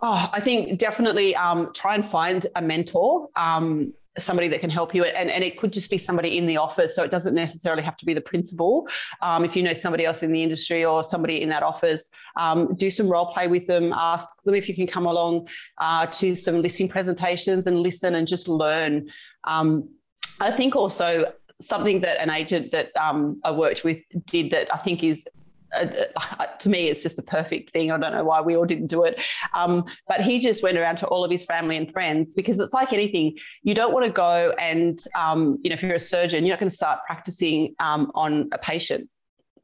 Oh, 0.00 0.30
I 0.32 0.40
think 0.40 0.78
definitely 0.78 1.34
um, 1.34 1.72
try 1.74 1.96
and 1.96 2.08
find 2.08 2.46
a 2.54 2.62
mentor, 2.62 3.28
um, 3.34 3.92
somebody 4.16 4.48
that 4.48 4.60
can 4.60 4.70
help 4.70 4.94
you. 4.94 5.04
And, 5.04 5.28
and 5.28 5.42
it 5.42 5.58
could 5.58 5.72
just 5.72 5.90
be 5.90 5.98
somebody 5.98 6.38
in 6.38 6.46
the 6.46 6.56
office. 6.56 6.94
So 6.94 7.02
it 7.02 7.10
doesn't 7.10 7.34
necessarily 7.34 7.82
have 7.82 7.96
to 7.96 8.06
be 8.06 8.14
the 8.14 8.20
principal. 8.20 8.86
Um, 9.22 9.44
if 9.44 9.56
you 9.56 9.62
know 9.62 9.72
somebody 9.72 10.04
else 10.04 10.22
in 10.22 10.30
the 10.32 10.42
industry 10.42 10.84
or 10.84 11.02
somebody 11.02 11.42
in 11.42 11.48
that 11.48 11.64
office, 11.64 12.10
um, 12.36 12.74
do 12.76 12.90
some 12.90 13.08
role 13.08 13.32
play 13.32 13.48
with 13.48 13.66
them. 13.66 13.92
Ask 13.92 14.42
them 14.44 14.54
if 14.54 14.68
you 14.68 14.74
can 14.74 14.86
come 14.86 15.06
along 15.06 15.48
uh, 15.78 16.06
to 16.06 16.36
some 16.36 16.62
listing 16.62 16.88
presentations 16.88 17.66
and 17.66 17.80
listen 17.80 18.14
and 18.14 18.26
just 18.26 18.46
learn. 18.46 19.08
Um, 19.44 19.88
I 20.40 20.56
think 20.56 20.76
also 20.76 21.32
something 21.60 22.00
that 22.02 22.22
an 22.22 22.30
agent 22.30 22.70
that 22.70 22.96
um, 22.96 23.40
I 23.44 23.50
worked 23.50 23.82
with 23.82 23.98
did 24.26 24.52
that 24.52 24.72
I 24.72 24.78
think 24.78 25.02
is 25.02 25.26
uh, 25.72 25.86
uh, 26.16 26.46
to 26.58 26.68
me, 26.68 26.88
it's 26.88 27.02
just 27.02 27.16
the 27.16 27.22
perfect 27.22 27.72
thing. 27.72 27.90
I 27.90 27.98
don't 27.98 28.12
know 28.12 28.24
why 28.24 28.40
we 28.40 28.56
all 28.56 28.64
didn't 28.64 28.88
do 28.88 29.04
it. 29.04 29.20
Um, 29.54 29.84
but 30.06 30.20
he 30.20 30.38
just 30.38 30.62
went 30.62 30.78
around 30.78 30.96
to 30.98 31.06
all 31.06 31.24
of 31.24 31.30
his 31.30 31.44
family 31.44 31.76
and 31.76 31.92
friends 31.92 32.34
because 32.34 32.58
it's 32.58 32.72
like 32.72 32.92
anything. 32.92 33.36
You 33.62 33.74
don't 33.74 33.92
want 33.92 34.06
to 34.06 34.12
go 34.12 34.54
and, 34.58 35.02
um, 35.14 35.58
you 35.62 35.70
know, 35.70 35.74
if 35.74 35.82
you're 35.82 35.94
a 35.94 36.00
surgeon, 36.00 36.44
you're 36.44 36.54
not 36.54 36.60
going 36.60 36.70
to 36.70 36.76
start 36.76 37.00
practicing 37.06 37.74
um, 37.80 38.10
on 38.14 38.48
a 38.52 38.58
patient 38.58 39.08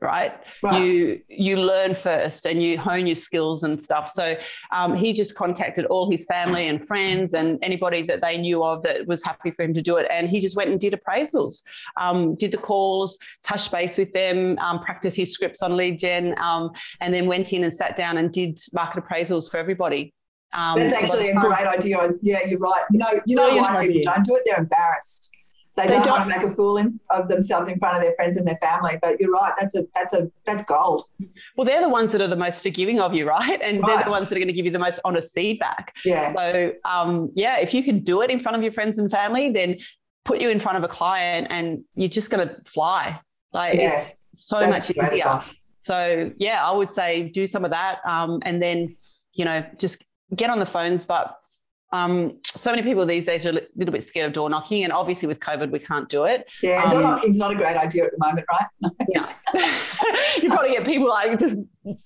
right? 0.05 0.33
right? 0.63 0.81
You 0.81 1.21
you 1.29 1.57
learn 1.57 1.95
first 1.95 2.47
and 2.47 2.63
you 2.63 2.79
hone 2.79 3.07
your 3.07 3.17
skills 3.17 3.65
and 3.65 3.83
stuff. 3.83 4.11
So 4.11 4.37
um, 4.73 4.95
he 4.95 5.13
just 5.13 5.35
contacted 5.35 5.87
all 5.87 6.11
his 6.11 6.25
family 6.27 6.69
and 6.69 6.87
friends 6.87 7.35
and 7.35 7.59
anybody 7.63 8.03
that 8.05 8.21
they 8.21 8.39
knew 8.39 8.63
of 8.63 8.83
that 8.83 9.07
was 9.07 9.23
happy 9.23 9.51
for 9.51 9.63
him 9.63 9.75
to 9.75 9.83
do 9.83 9.97
it. 9.97 10.07
And 10.11 10.29
he 10.29 10.41
just 10.41 10.57
went 10.57 10.71
and 10.71 10.79
did 10.79 10.95
appraisals, 10.95 11.63
um, 12.01 12.35
did 12.37 12.53
the 12.53 12.59
calls, 12.59 13.19
touched 13.43 13.73
base 13.73 13.97
with 13.97 14.13
them, 14.13 14.59
um, 14.59 14.81
practiced 14.85 15.17
his 15.17 15.33
scripts 15.33 15.63
on 15.63 15.77
lead 15.77 15.99
gen, 15.99 16.35
um, 16.39 16.71
and 17.01 17.13
then 17.13 17.27
went 17.27 17.53
in 17.53 17.65
and 17.65 17.75
sat 17.75 17.97
down 17.97 18.19
and 18.19 18.33
did 18.33 18.59
market 18.73 19.03
appraisals 19.03 19.51
for 19.51 19.57
everybody. 19.57 20.13
Um, 20.53 20.79
That's 20.79 21.01
so 21.01 21.07
actually 21.07 21.31
a 21.31 21.35
great 21.35 21.67
idea. 21.67 22.11
Yeah, 22.23 22.47
you're 22.47 22.61
right. 22.61 22.85
You 22.93 22.99
know, 22.99 23.21
you 23.27 23.37
know 23.37 23.57
why 23.57 23.87
people 23.87 24.03
don't 24.05 24.25
do 24.25 24.37
it? 24.37 24.43
They're 24.45 24.59
embarrassed. 24.59 25.31
They, 25.77 25.89
don't, 25.89 26.05
don't, 26.05 26.19
want 26.19 26.31
to 26.31 26.39
make 26.39 26.47
a 26.47 26.55
fool 26.55 26.77
in, 26.77 27.01
of 27.11 27.27
themselves 27.27 27.67
in 27.67 27.79
front 27.81 27.97
of 27.97 28.03
their 28.03 28.13
friends 28.13 28.37
and 28.37 28.47
their 28.47 28.57
family. 28.57 28.97
But 29.03 29.21
you're 29.21 29.33
right, 29.33 29.53
that's 29.59 29.75
a 29.75 29.85
that's 29.93 30.13
a 30.13 30.31
that's 30.47 30.63
gold. 30.65 31.07
Well, 31.57 31.65
they're 31.65 31.81
the 31.81 31.89
ones 31.89 32.13
that 32.13 32.21
are 32.21 32.29
the 32.29 32.37
most 32.37 32.61
forgiving 32.61 33.01
of 33.01 33.13
you, 33.13 33.29
right? 33.29 33.61
And 33.61 33.83
right. 33.83 33.97
they're 33.97 34.05
the 34.05 34.11
ones 34.11 34.29
that 34.29 34.37
are 34.37 34.39
going 34.39 34.49
to 34.49 34.55
give 34.55 34.67
you 34.67 34.71
the 34.71 34.79
most 34.79 35.01
honest 35.05 35.35
feedback. 35.35 35.93
Yeah. 36.05 36.33
So 36.33 36.73
um, 36.85 37.33
yeah, 37.35 37.59
if 37.59 37.75
you 37.75 37.83
can 37.83 38.05
do 38.05 38.23
it 38.23 38.31
in 38.31 38.41
front 38.41 38.57
of 38.57 38.63
your 38.63 38.73
friends 38.73 38.99
and 38.99 39.11
family, 39.11 39.51
then 39.51 39.79
put 40.25 40.41
you 40.41 40.49
in 40.49 40.61
front 40.61 40.79
of 40.79 40.85
a 40.85 40.89
client 40.89 41.49
and 41.51 41.85
you're 41.97 42.09
just 42.09 42.31
going 42.31 42.47
to 42.47 42.57
fly. 42.65 43.21
Like 43.53 43.75
yeah. 43.75 44.01
it's 44.01 44.13
so 44.47 44.61
that's 44.61 44.71
much 44.71 44.91
easier. 44.91 45.23
Enough. 45.23 45.57
So 45.83 46.31
yeah, 46.39 46.65
I 46.65 46.73
would 46.73 46.93
say 46.93 47.29
do 47.29 47.47
some 47.47 47.65
of 47.65 47.71
that, 47.71 47.99
um, 48.07 48.41
and 48.45 48.63
then 48.63 48.97
you 49.33 49.45
know 49.45 49.65
just 49.79 50.05
get 50.35 50.51
on 50.51 50.59
the 50.59 50.67
phones, 50.67 51.05
but 51.05 51.37
um, 51.95 52.39
so 52.45 52.71
many 52.71 52.83
people 52.83 53.07
these 53.07 53.25
days 53.25 53.47
are 53.47 53.51
a 53.51 53.61
little 53.77 53.93
bit 53.93 54.03
scared 54.03 54.27
of 54.27 54.33
door 54.33 54.51
knocking, 54.51 54.83
and 54.83 54.93
obviously 54.93 55.29
with 55.29 55.39
COVID, 55.39 55.71
we 55.71 55.79
can't 55.79 56.09
do 56.09 56.25
it. 56.25 56.45
Yeah, 56.61 56.83
um, 56.83 56.91
door 56.91 57.03
knocking 57.03 57.31
is 57.31 57.37
not 57.37 57.53
a 57.53 57.55
great 57.55 57.77
idea 57.77 58.05
at 58.07 58.11
the 58.11 58.19
moment, 58.19 58.47
right? 58.51 58.93
yeah, 59.09 59.33
you 60.43 60.49
probably 60.49 60.73
get 60.73 60.85
people 60.85 61.09
like 61.09 61.39
just 61.39 61.55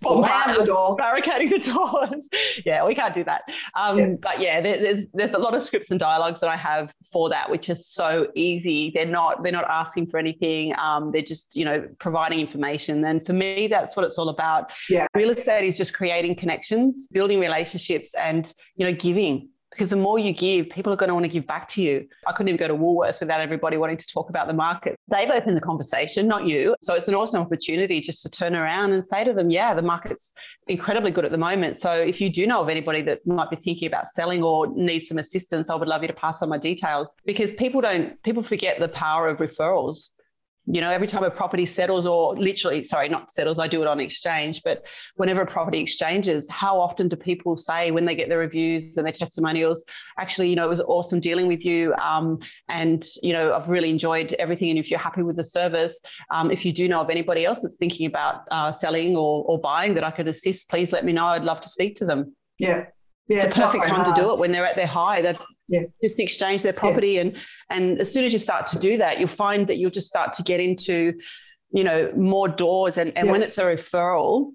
bombarding 0.03 0.59
the 0.59 0.67
door, 0.67 0.95
barricading 0.97 1.49
the 1.49 1.59
doors. 1.61 2.29
yeah, 2.67 2.85
we 2.85 2.95
can't 2.95 3.15
do 3.15 3.25
that. 3.25 3.43
Um, 3.75 3.99
yeah. 3.99 4.07
But 4.21 4.41
yeah, 4.41 4.61
there, 4.61 4.79
there's 4.79 5.07
there's 5.15 5.33
a 5.33 5.39
lot 5.39 5.55
of 5.55 5.63
scripts 5.63 5.91
and 5.91 5.99
dialogues 5.99 6.41
that 6.41 6.51
I 6.51 6.57
have 6.57 6.93
for 7.11 7.31
that, 7.31 7.51
which 7.51 7.71
is 7.71 7.87
so 7.87 8.29
easy. 8.35 8.93
They're 8.95 9.07
not 9.07 9.43
they're 9.43 9.53
not 9.53 9.71
asking 9.71 10.09
for 10.09 10.19
anything. 10.19 10.75
Um, 10.79 11.13
they're 11.13 11.23
just 11.23 11.57
you 11.57 11.65
know 11.65 11.89
providing 11.99 12.41
information, 12.41 13.03
and 13.07 13.25
for 13.25 13.33
me, 13.33 13.69
that's 13.69 13.97
what 13.97 14.05
it's 14.05 14.19
all 14.19 14.29
about. 14.29 14.71
Yeah, 14.91 15.07
real 15.15 15.31
estate 15.31 15.67
is 15.67 15.79
just 15.79 15.95
creating 15.95 16.37
connections, 16.37 17.09
building 17.11 17.41
relationships, 17.41 18.13
and 18.15 18.53
you 18.77 18.85
know 18.85 18.93
giving 18.93 19.49
because 19.79 19.91
the 19.91 19.97
more 19.97 20.19
you 20.19 20.33
give, 20.33 20.69
people 20.71 20.93
are 20.93 20.97
going 20.97 21.07
to 21.07 21.15
want 21.15 21.25
to 21.25 21.31
give 21.31 21.47
back 21.47 21.69
to 21.69 21.81
you. 21.81 22.09
I 22.27 22.33
couldn't 22.33 22.49
even 22.49 22.59
go 22.59 22.67
to 22.67 22.75
Woolworths 22.75 23.21
without 23.21 23.41
everybody 23.41 23.77
wanting 23.77 23.97
to 23.99 24.07
talk 24.09 24.29
about 24.29 24.49
the 24.49 24.53
market. 24.53 24.99
They've 25.07 25.31
opened 25.31 25.57
the 25.57 25.61
conversation, 25.61 26.27
not 26.27 26.47
you. 26.47 26.75
So 26.83 26.95
it's 26.95 27.07
an 27.07 27.15
awesome 27.15 27.41
opportunity 27.41 28.01
just 28.01 28.21
to 28.25 28.29
turn 28.29 28.57
around 28.57 28.91
and 28.91 29.07
say 29.07 29.23
to 29.23 29.33
them, 29.33 29.51
yeah, 29.51 29.75
the 29.75 29.83
market's 29.83 30.35
incredibly 30.67 31.13
good 31.13 31.25
at 31.25 31.31
the 31.31 31.39
moment. 31.39 31.79
So 31.79 31.93
if 31.93 32.21
you 32.21 32.29
do 32.29 32.45
know 32.45 32.61
of 32.61 32.69
anybody 32.69 33.03
that 33.03 33.25
might 33.25 33.51
be 33.51 33.57
thinking 33.57 33.87
about 33.87 34.09
selling 34.09 34.43
or 34.43 34.67
needs 34.67 35.07
some 35.07 35.19
assistance, 35.19 35.71
I 35.71 35.77
would 35.77 35.87
love 35.87 36.03
you 36.03 36.09
to 36.09 36.15
pass 36.15 36.43
on 36.43 36.49
my 36.49 36.59
details 36.59 37.15
because 37.25 37.53
people 37.53 37.81
don't, 37.81 38.21
people 38.25 38.43
forget 38.43 38.81
the 38.81 38.89
power 38.89 39.29
of 39.29 39.39
referrals 39.39 40.11
you 40.71 40.81
know, 40.81 40.91
every 40.91 41.07
time 41.07 41.25
a 41.25 41.31
property 41.31 41.65
settles, 41.65 42.07
or 42.07 42.37
literally, 42.37 42.85
sorry, 42.85 43.09
not 43.09 43.33
settles, 43.33 43.59
I 43.59 43.69
do 43.69 43.81
it 43.81 43.89
on 43.89 44.01
exchange, 44.01 44.63
but 44.63 44.85
whenever 45.17 45.41
a 45.41 45.47
property 45.47 45.81
exchanges, 45.81 46.49
how 46.51 46.79
often 46.79 47.09
do 47.09 47.17
people 47.17 47.57
say 47.57 47.91
when 47.91 48.05
they 48.05 48.15
get 48.15 48.29
their 48.29 48.39
reviews 48.39 48.97
and 48.99 49.07
their 49.07 49.13
testimonials, 49.13 49.85
actually, 50.19 50.51
you 50.51 50.57
know, 50.57 50.67
it 50.67 50.69
was 50.69 50.81
awesome 50.81 51.21
dealing 51.21 51.49
with 51.49 51.65
you. 51.65 51.95
Um, 51.95 52.39
and, 52.69 53.07
you 53.23 53.33
know, 53.33 53.55
I've 53.55 53.69
really 53.69 53.89
enjoyed 53.89 54.35
everything. 54.35 54.71
And 54.71 54.79
if 54.79 54.91
you're 54.91 55.01
happy 55.01 55.23
with 55.23 55.37
the 55.37 55.45
service, 55.45 56.01
um, 56.31 56.51
if 56.51 56.65
you 56.65 56.73
do 56.73 56.87
know 56.87 57.01
of 57.01 57.09
anybody 57.09 57.47
else 57.47 57.63
that's 57.63 57.77
thinking 57.77 58.07
about 58.07 58.43
uh, 58.51 58.71
selling 58.71 59.17
or, 59.17 59.45
or 59.45 59.59
buying 59.59 59.95
that 59.95 60.05
I 60.05 60.11
could 60.11 60.29
assist, 60.29 60.69
please 60.69 60.93
let 60.93 61.05
me 61.05 61.13
know. 61.13 61.27
I'd 61.27 61.45
love 61.45 61.61
to 61.63 61.69
speak 61.69 61.97
to 61.97 62.05
them. 62.05 62.37
Yeah. 62.59 62.85
Yeah, 63.29 63.45
it's 63.45 63.53
a 63.53 63.55
perfect 63.55 63.85
time 63.85 64.01
hard. 64.01 64.17
to 64.17 64.23
do 64.23 64.33
it 64.33 64.39
when 64.39 64.53
they're 64.53 64.65
at 64.65 64.75
their 64.75 64.87
high. 64.87 65.21
That 65.21 65.39
yeah. 65.69 65.83
just 66.03 66.19
exchange 66.19 66.63
their 66.63 66.73
property 66.73 67.13
yeah. 67.13 67.23
and 67.23 67.37
and 67.71 68.01
as 68.01 68.13
soon 68.13 68.25
as 68.25 68.33
you 68.33 68.39
start 68.39 68.67
to 68.67 68.79
do 68.79 68.97
that 68.97 69.19
you'll 69.19 69.29
find 69.29 69.67
that 69.69 69.79
you'll 69.79 69.91
just 69.91 70.09
start 70.09 70.33
to 70.33 70.43
get 70.43 70.61
into 70.61 71.13
you 71.71 71.85
know 71.85 72.11
more 72.17 72.49
doors 72.49 72.99
and, 72.99 73.17
and 73.17 73.27
yeah. 73.27 73.33
when 73.33 73.43
it's 73.43 73.59
a 73.59 73.63
referral 73.63 74.53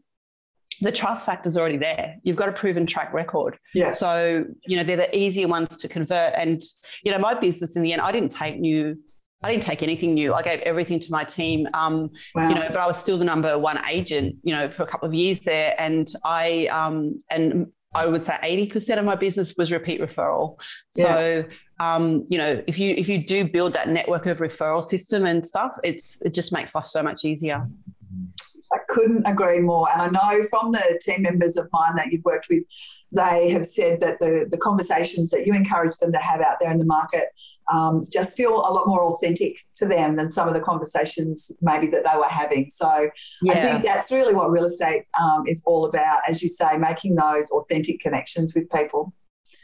the 0.81 0.91
trust 0.91 1.25
factor 1.25 1.47
is 1.47 1.57
already 1.57 1.77
there 1.77 2.15
you've 2.23 2.35
got 2.35 2.49
a 2.49 2.51
proven 2.51 2.85
track 2.85 3.13
record 3.13 3.57
yeah 3.73 3.91
so 3.91 4.43
you 4.65 4.75
know 4.75 4.83
they're 4.83 4.97
the 4.97 5.17
easier 5.17 5.47
ones 5.47 5.77
to 5.77 5.87
convert 5.87 6.33
and 6.35 6.63
you 7.03 7.11
know 7.11 7.19
my 7.19 7.39
business 7.39 7.75
in 7.75 7.83
the 7.83 7.93
end 7.93 8.01
i 8.01 8.11
didn't 8.11 8.31
take 8.31 8.59
new 8.59 8.97
I 9.43 9.51
didn't 9.51 9.63
take 9.63 9.83
anything 9.83 10.13
new. 10.13 10.33
I 10.33 10.41
gave 10.41 10.61
everything 10.61 11.01
to 11.01 11.11
my 11.11 11.25
team. 11.25 11.67
Um, 11.73 12.09
wow. 12.33 12.47
You 12.47 12.55
know, 12.55 12.65
but 12.69 12.77
I 12.77 12.87
was 12.87 12.97
still 12.97 13.17
the 13.17 13.25
number 13.25 13.59
one 13.59 13.77
agent. 13.89 14.37
You 14.43 14.55
know, 14.55 14.71
for 14.71 14.83
a 14.83 14.87
couple 14.87 15.07
of 15.07 15.13
years 15.13 15.41
there, 15.41 15.75
and 15.79 16.07
I 16.23 16.67
um, 16.67 17.21
and 17.29 17.67
I 17.95 18.05
would 18.05 18.25
say 18.25 18.37
80% 18.43 18.99
of 18.99 19.05
my 19.05 19.15
business 19.15 19.53
was 19.57 19.71
repeat 19.71 20.01
referral. 20.01 20.57
Yeah. 20.95 21.03
So, 21.03 21.45
um, 21.79 22.25
you 22.29 22.37
know, 22.37 22.63
if 22.67 22.77
you 22.79 22.93
if 22.95 23.07
you 23.07 23.25
do 23.25 23.45
build 23.45 23.73
that 23.73 23.89
network 23.89 24.25
of 24.25 24.37
referral 24.37 24.83
system 24.83 25.25
and 25.25 25.47
stuff, 25.47 25.71
it's 25.83 26.21
it 26.21 26.33
just 26.33 26.51
makes 26.51 26.73
life 26.75 26.85
so 26.85 27.03
much 27.03 27.25
easier. 27.25 27.67
I 28.71 28.77
couldn't 28.89 29.25
agree 29.27 29.59
more. 29.59 29.87
And 29.91 30.01
I 30.01 30.07
know 30.07 30.43
from 30.43 30.71
the 30.71 30.99
team 31.03 31.21
members 31.23 31.57
of 31.57 31.69
mine 31.71 31.95
that 31.95 32.11
you've 32.11 32.23
worked 32.23 32.47
with, 32.49 32.63
they 33.11 33.51
have 33.51 33.65
said 33.65 34.01
that 34.01 34.19
the, 34.19 34.47
the 34.49 34.57
conversations 34.57 35.29
that 35.29 35.45
you 35.45 35.53
encourage 35.53 35.97
them 35.97 36.11
to 36.11 36.17
have 36.17 36.41
out 36.41 36.57
there 36.59 36.71
in 36.71 36.79
the 36.79 36.85
market 36.85 37.27
um, 37.71 38.05
just 38.11 38.35
feel 38.35 38.53
a 38.53 38.71
lot 38.71 38.87
more 38.87 39.03
authentic 39.03 39.57
to 39.75 39.85
them 39.85 40.15
than 40.15 40.29
some 40.29 40.47
of 40.47 40.53
the 40.53 40.59
conversations 40.59 41.51
maybe 41.61 41.87
that 41.87 42.03
they 42.03 42.17
were 42.17 42.27
having. 42.27 42.69
So 42.69 43.09
yeah. 43.41 43.53
I 43.53 43.61
think 43.61 43.83
that's 43.83 44.11
really 44.11 44.33
what 44.33 44.51
real 44.51 44.65
estate 44.65 45.03
um, 45.19 45.43
is 45.47 45.61
all 45.65 45.85
about, 45.85 46.21
as 46.27 46.41
you 46.41 46.49
say, 46.49 46.77
making 46.77 47.15
those 47.15 47.49
authentic 47.51 47.99
connections 47.99 48.53
with 48.53 48.69
people. 48.69 49.13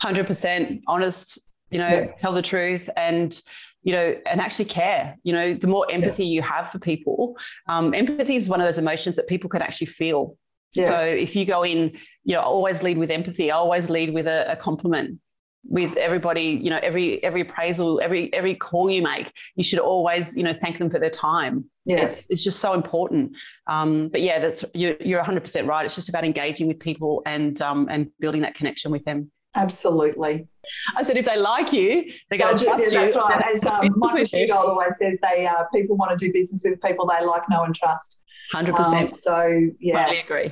100% 0.04 0.82
honest, 0.88 1.40
you 1.72 1.80
know, 1.80 1.88
yeah. 1.88 2.12
tell 2.20 2.34
the 2.34 2.42
truth 2.42 2.90
and 2.96 3.42
you 3.82 3.94
know, 3.94 4.14
and 4.26 4.42
actually 4.42 4.66
care. 4.66 5.18
You 5.24 5.34
know, 5.34 5.54
the 5.54 5.68
more 5.68 5.90
empathy 5.90 6.26
yeah. 6.26 6.34
you 6.36 6.42
have 6.42 6.70
for 6.70 6.80
people, 6.80 7.38
um, 7.68 7.94
empathy 7.94 8.36
is 8.36 8.50
one 8.50 8.60
of 8.60 8.68
those 8.68 8.78
emotions 8.78 9.16
that 9.16 9.28
people 9.28 9.50
can 9.50 9.62
actually 9.62 9.88
feel. 9.88 10.38
Yeah. 10.74 10.86
So 10.86 11.00
if 11.00 11.36
you 11.36 11.46
go 11.46 11.64
in, 11.64 11.98
you 12.24 12.36
know, 12.36 12.42
always 12.42 12.84
lead 12.84 12.98
with 12.98 13.10
empathy. 13.10 13.52
I 13.52 13.56
always 13.56 13.90
lead 13.90 14.14
with 14.14 14.28
a, 14.28 14.52
a 14.52 14.56
compliment 14.56 15.20
with 15.66 15.96
everybody 15.98 16.60
you 16.64 16.70
know 16.70 16.80
every 16.82 17.22
every 17.24 17.42
appraisal 17.42 18.00
every 18.02 18.34
every 18.34 18.56
call 18.56 18.90
you 18.90 19.02
make 19.02 19.32
you 19.56 19.64
should 19.64 19.80
always 19.80 20.36
you 20.36 20.44
know 20.44 20.54
thank 20.54 20.78
them 20.78 20.90
for 20.90 21.00
their 21.00 21.10
time 21.10 21.66
yeah 21.86 21.98
it's, 21.98 22.24
it's 22.30 22.44
just 22.44 22.60
so 22.60 22.74
important 22.74 23.32
um, 23.68 24.08
but 24.10 24.22
yeah 24.22 24.40
that's 24.40 24.64
you're, 24.74 24.96
you're 25.02 25.24
100% 25.24 25.68
right 25.68 25.86
it's 25.86 25.96
just 25.96 26.10
about 26.10 26.24
engaging 26.24 26.68
with 26.68 26.80
people 26.80 27.22
and 27.26 27.62
um, 27.62 27.88
and 27.92 28.10
building 28.20 28.42
that 28.42 28.56
connection 28.56 28.92
with 28.92 29.04
them 29.06 29.30
Absolutely. 29.56 30.48
I 30.96 31.04
said, 31.04 31.18
if 31.18 31.26
they 31.26 31.36
like 31.36 31.74
you, 31.74 32.12
they're 32.30 32.38
going 32.38 32.56
to 32.56 32.64
trust 32.64 32.94
yeah, 32.94 33.06
you. 33.06 33.12
That's 33.12 33.16
right. 33.16 33.56
As 33.56 33.64
um, 33.66 33.94
Michael 33.98 34.20
Sheargold 34.20 34.52
always 34.52 34.96
says, 35.00 35.18
they 35.24 35.48
uh, 35.48 35.64
people 35.74 35.98
want 35.98 36.12
to 36.12 36.24
do 36.24 36.32
business 36.32 36.62
with 36.64 36.80
people 36.82 37.08
they 37.08 37.26
like, 37.26 37.50
know, 37.50 37.64
and 37.64 37.74
trust. 37.74 38.22
Hundred 38.52 38.76
um, 38.76 38.84
percent. 38.84 39.16
So 39.16 39.70
yeah, 39.80 40.04
totally 40.04 40.20
agree. 40.20 40.52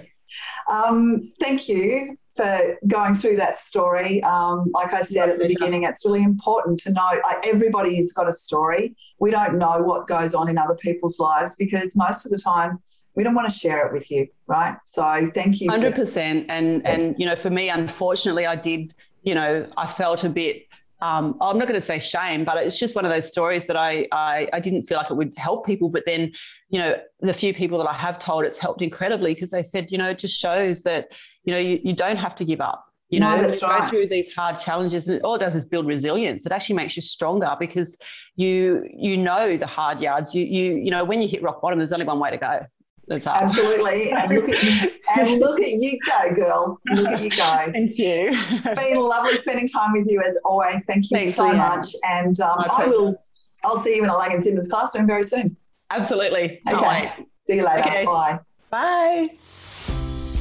Um, 0.67 1.31
thank 1.39 1.69
you 1.69 2.17
for 2.38 2.78
going 2.88 3.15
through 3.15 3.36
that 3.38 3.58
story. 3.58 4.23
Um, 4.23 4.69
like 4.71 4.93
I 4.93 5.02
said 5.02 5.30
at 5.30 5.39
the 5.39 5.47
beginning, 5.47 5.84
it's 5.84 6.06
really 6.06 6.23
important 6.23 6.80
to 6.82 6.91
know 6.91 7.19
like, 7.23 7.45
everybody's 7.45 8.13
got 8.13 8.30
a 8.30 8.34
story. 8.34 8.95
We 9.19 9.32
don't 9.32 9.58
know 9.58 9.82
what 9.82 10.08
goes 10.08 10.34
on 10.34 10.47
in 10.47 10.58
other 10.58 10.76
people's 10.76 11.19
lives 11.19 11.56
because 11.56 11.95
most 11.95 12.26
of 12.26 12.32
the 12.32 12.39
time 12.39 12.80
we 13.15 13.23
don't 13.23 13.34
want 13.34 13.52
to 13.52 13.58
share 13.58 13.86
it 13.88 13.91
with 13.91 14.12
you, 14.12 14.28
right? 14.45 14.78
So 14.86 15.30
thank 15.34 15.60
you. 15.60 15.69
Hundred 15.69 15.95
percent. 15.95 16.45
And 16.50 16.86
and 16.86 17.15
you 17.17 17.26
know, 17.26 17.36
for 17.36 17.50
me, 17.50 17.69
unfortunately, 17.69 18.45
I 18.45 18.56
did. 18.56 18.93
You 19.23 19.34
know, 19.36 19.67
I 19.76 19.88
felt 19.88 20.23
a 20.23 20.30
bit. 20.30 20.66
Um, 20.99 21.38
I'm 21.41 21.60
not 21.60 21.67
going 21.67 21.79
to 21.79 21.86
say 21.86 21.99
shame, 21.99 22.43
but 22.43 22.57
it's 22.57 22.79
just 22.79 22.95
one 22.95 23.05
of 23.05 23.12
those 23.12 23.27
stories 23.27 23.67
that 23.67 23.77
I, 23.77 24.07
I 24.12 24.47
I 24.51 24.60
didn't 24.60 24.83
feel 24.83 24.97
like 24.97 25.12
it 25.12 25.13
would 25.13 25.33
help 25.38 25.65
people. 25.65 25.89
But 25.89 26.03
then, 26.05 26.31
you 26.69 26.79
know, 26.79 26.95
the 27.19 27.33
few 27.33 27.53
people 27.53 27.77
that 27.77 27.89
I 27.89 27.93
have 27.93 28.17
told, 28.17 28.45
it's 28.45 28.57
helped 28.57 28.81
incredibly 28.81 29.33
because 29.33 29.51
they 29.51 29.63
said, 29.63 29.88
you 29.91 29.97
know, 29.97 30.10
it 30.10 30.17
just 30.17 30.39
shows 30.39 30.83
that 30.83 31.10
you 31.43 31.53
know 31.53 31.60
you, 31.60 31.79
you 31.83 31.93
don't 31.93 32.17
have 32.17 32.36
to 32.36 32.45
give 32.45 32.62
up. 32.62 32.83
You 33.10 33.21
know, 33.21 33.38
no, 33.38 33.53
you 33.53 33.60
go 33.60 33.67
right. 33.67 33.89
through 33.89 34.07
these 34.07 34.33
hard 34.33 34.60
challenges, 34.60 35.07
and 35.07 35.21
all 35.21 35.36
it 35.36 35.39
does 35.39 35.55
is 35.55 35.63
build 35.63 35.88
resilience. 35.88 36.45
It 36.45 36.51
actually 36.51 36.75
makes 36.75 36.95
you 36.97 37.01
stronger 37.01 37.55
because 37.60 37.97
you 38.36 38.83
you 38.91 39.15
know 39.17 39.55
the 39.55 39.67
hard 39.67 40.01
yards. 40.01 40.33
You 40.33 40.43
you 40.43 40.75
you 40.75 40.91
know 40.91 41.05
when 41.05 41.21
you 41.21 41.27
hit 41.27 41.41
rock 41.41 41.62
bottom, 41.62 41.79
there's 41.79 41.93
only 41.93 42.05
one 42.05 42.19
way 42.19 42.31
to 42.31 42.38
go. 42.38 42.60
That's. 43.07 43.25
Absolutely. 43.25 44.11
and 44.11 44.33
look 44.33 44.49
at 44.49 44.63
you, 44.63 44.91
and 45.15 45.39
look 45.39 45.59
at 45.61 45.71
you 45.71 45.97
go, 46.05 46.35
girl. 46.35 46.81
Look 46.91 47.07
at 47.07 47.21
you 47.21 47.29
go. 47.29 47.37
Thank 47.71 47.97
you. 47.97 48.37
Been 48.75 48.99
lovely 48.99 49.37
spending 49.37 49.67
time 49.67 49.93
with 49.93 50.07
you 50.09 50.21
as 50.21 50.37
always. 50.43 50.83
Thank 50.85 51.09
you 51.09 51.17
Thanks, 51.17 51.37
so 51.37 51.43
Leanne. 51.43 51.57
much. 51.57 51.95
And 52.03 52.39
um, 52.41 52.65
I 52.69 52.85
will. 52.87 53.15
I'll 53.63 53.81
see 53.83 53.95
you 53.95 54.03
in 54.03 54.09
a 54.09 54.17
Laing 54.17 54.33
and 54.33 54.43
Simmons 54.43 54.67
classroom 54.67 55.07
very 55.07 55.23
soon. 55.23 55.55
Absolutely. 55.89 56.61
Okay. 56.69 57.13
See 57.47 57.55
you 57.55 57.65
later. 57.65 57.79
Okay. 57.79 58.05
Bye. 58.05 58.39
Bye. 58.69 59.29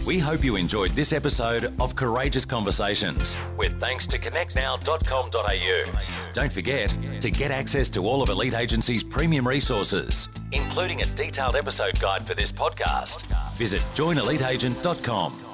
We 0.07 0.21
hope 0.21 0.45
you 0.45 0.55
enjoyed 0.55 0.92
this 0.92 1.12
episode 1.12 1.75
of 1.81 1.97
Courageous 1.97 2.45
Conversations 2.45 3.37
with 3.59 3.81
thanks 3.81 4.07
to 4.07 4.19
connectnow.com.au. 4.19 6.33
Don't 6.33 6.53
forget 6.53 6.97
to 7.21 7.31
get 7.31 7.51
access 7.51 7.90
to 7.90 8.03
all 8.03 8.23
of 8.23 8.29
Elite 8.29 8.55
Agent's 8.55 9.03
premium 9.03 9.49
resources, 9.49 10.29
including 10.53 11.03
a 11.03 11.07
detailed 11.07 11.57
episode 11.57 11.99
guide 11.99 12.25
for 12.25 12.35
this 12.35 12.53
podcast. 12.53 13.27
Visit 13.57 13.81
joineliteagent.com. 13.97 15.46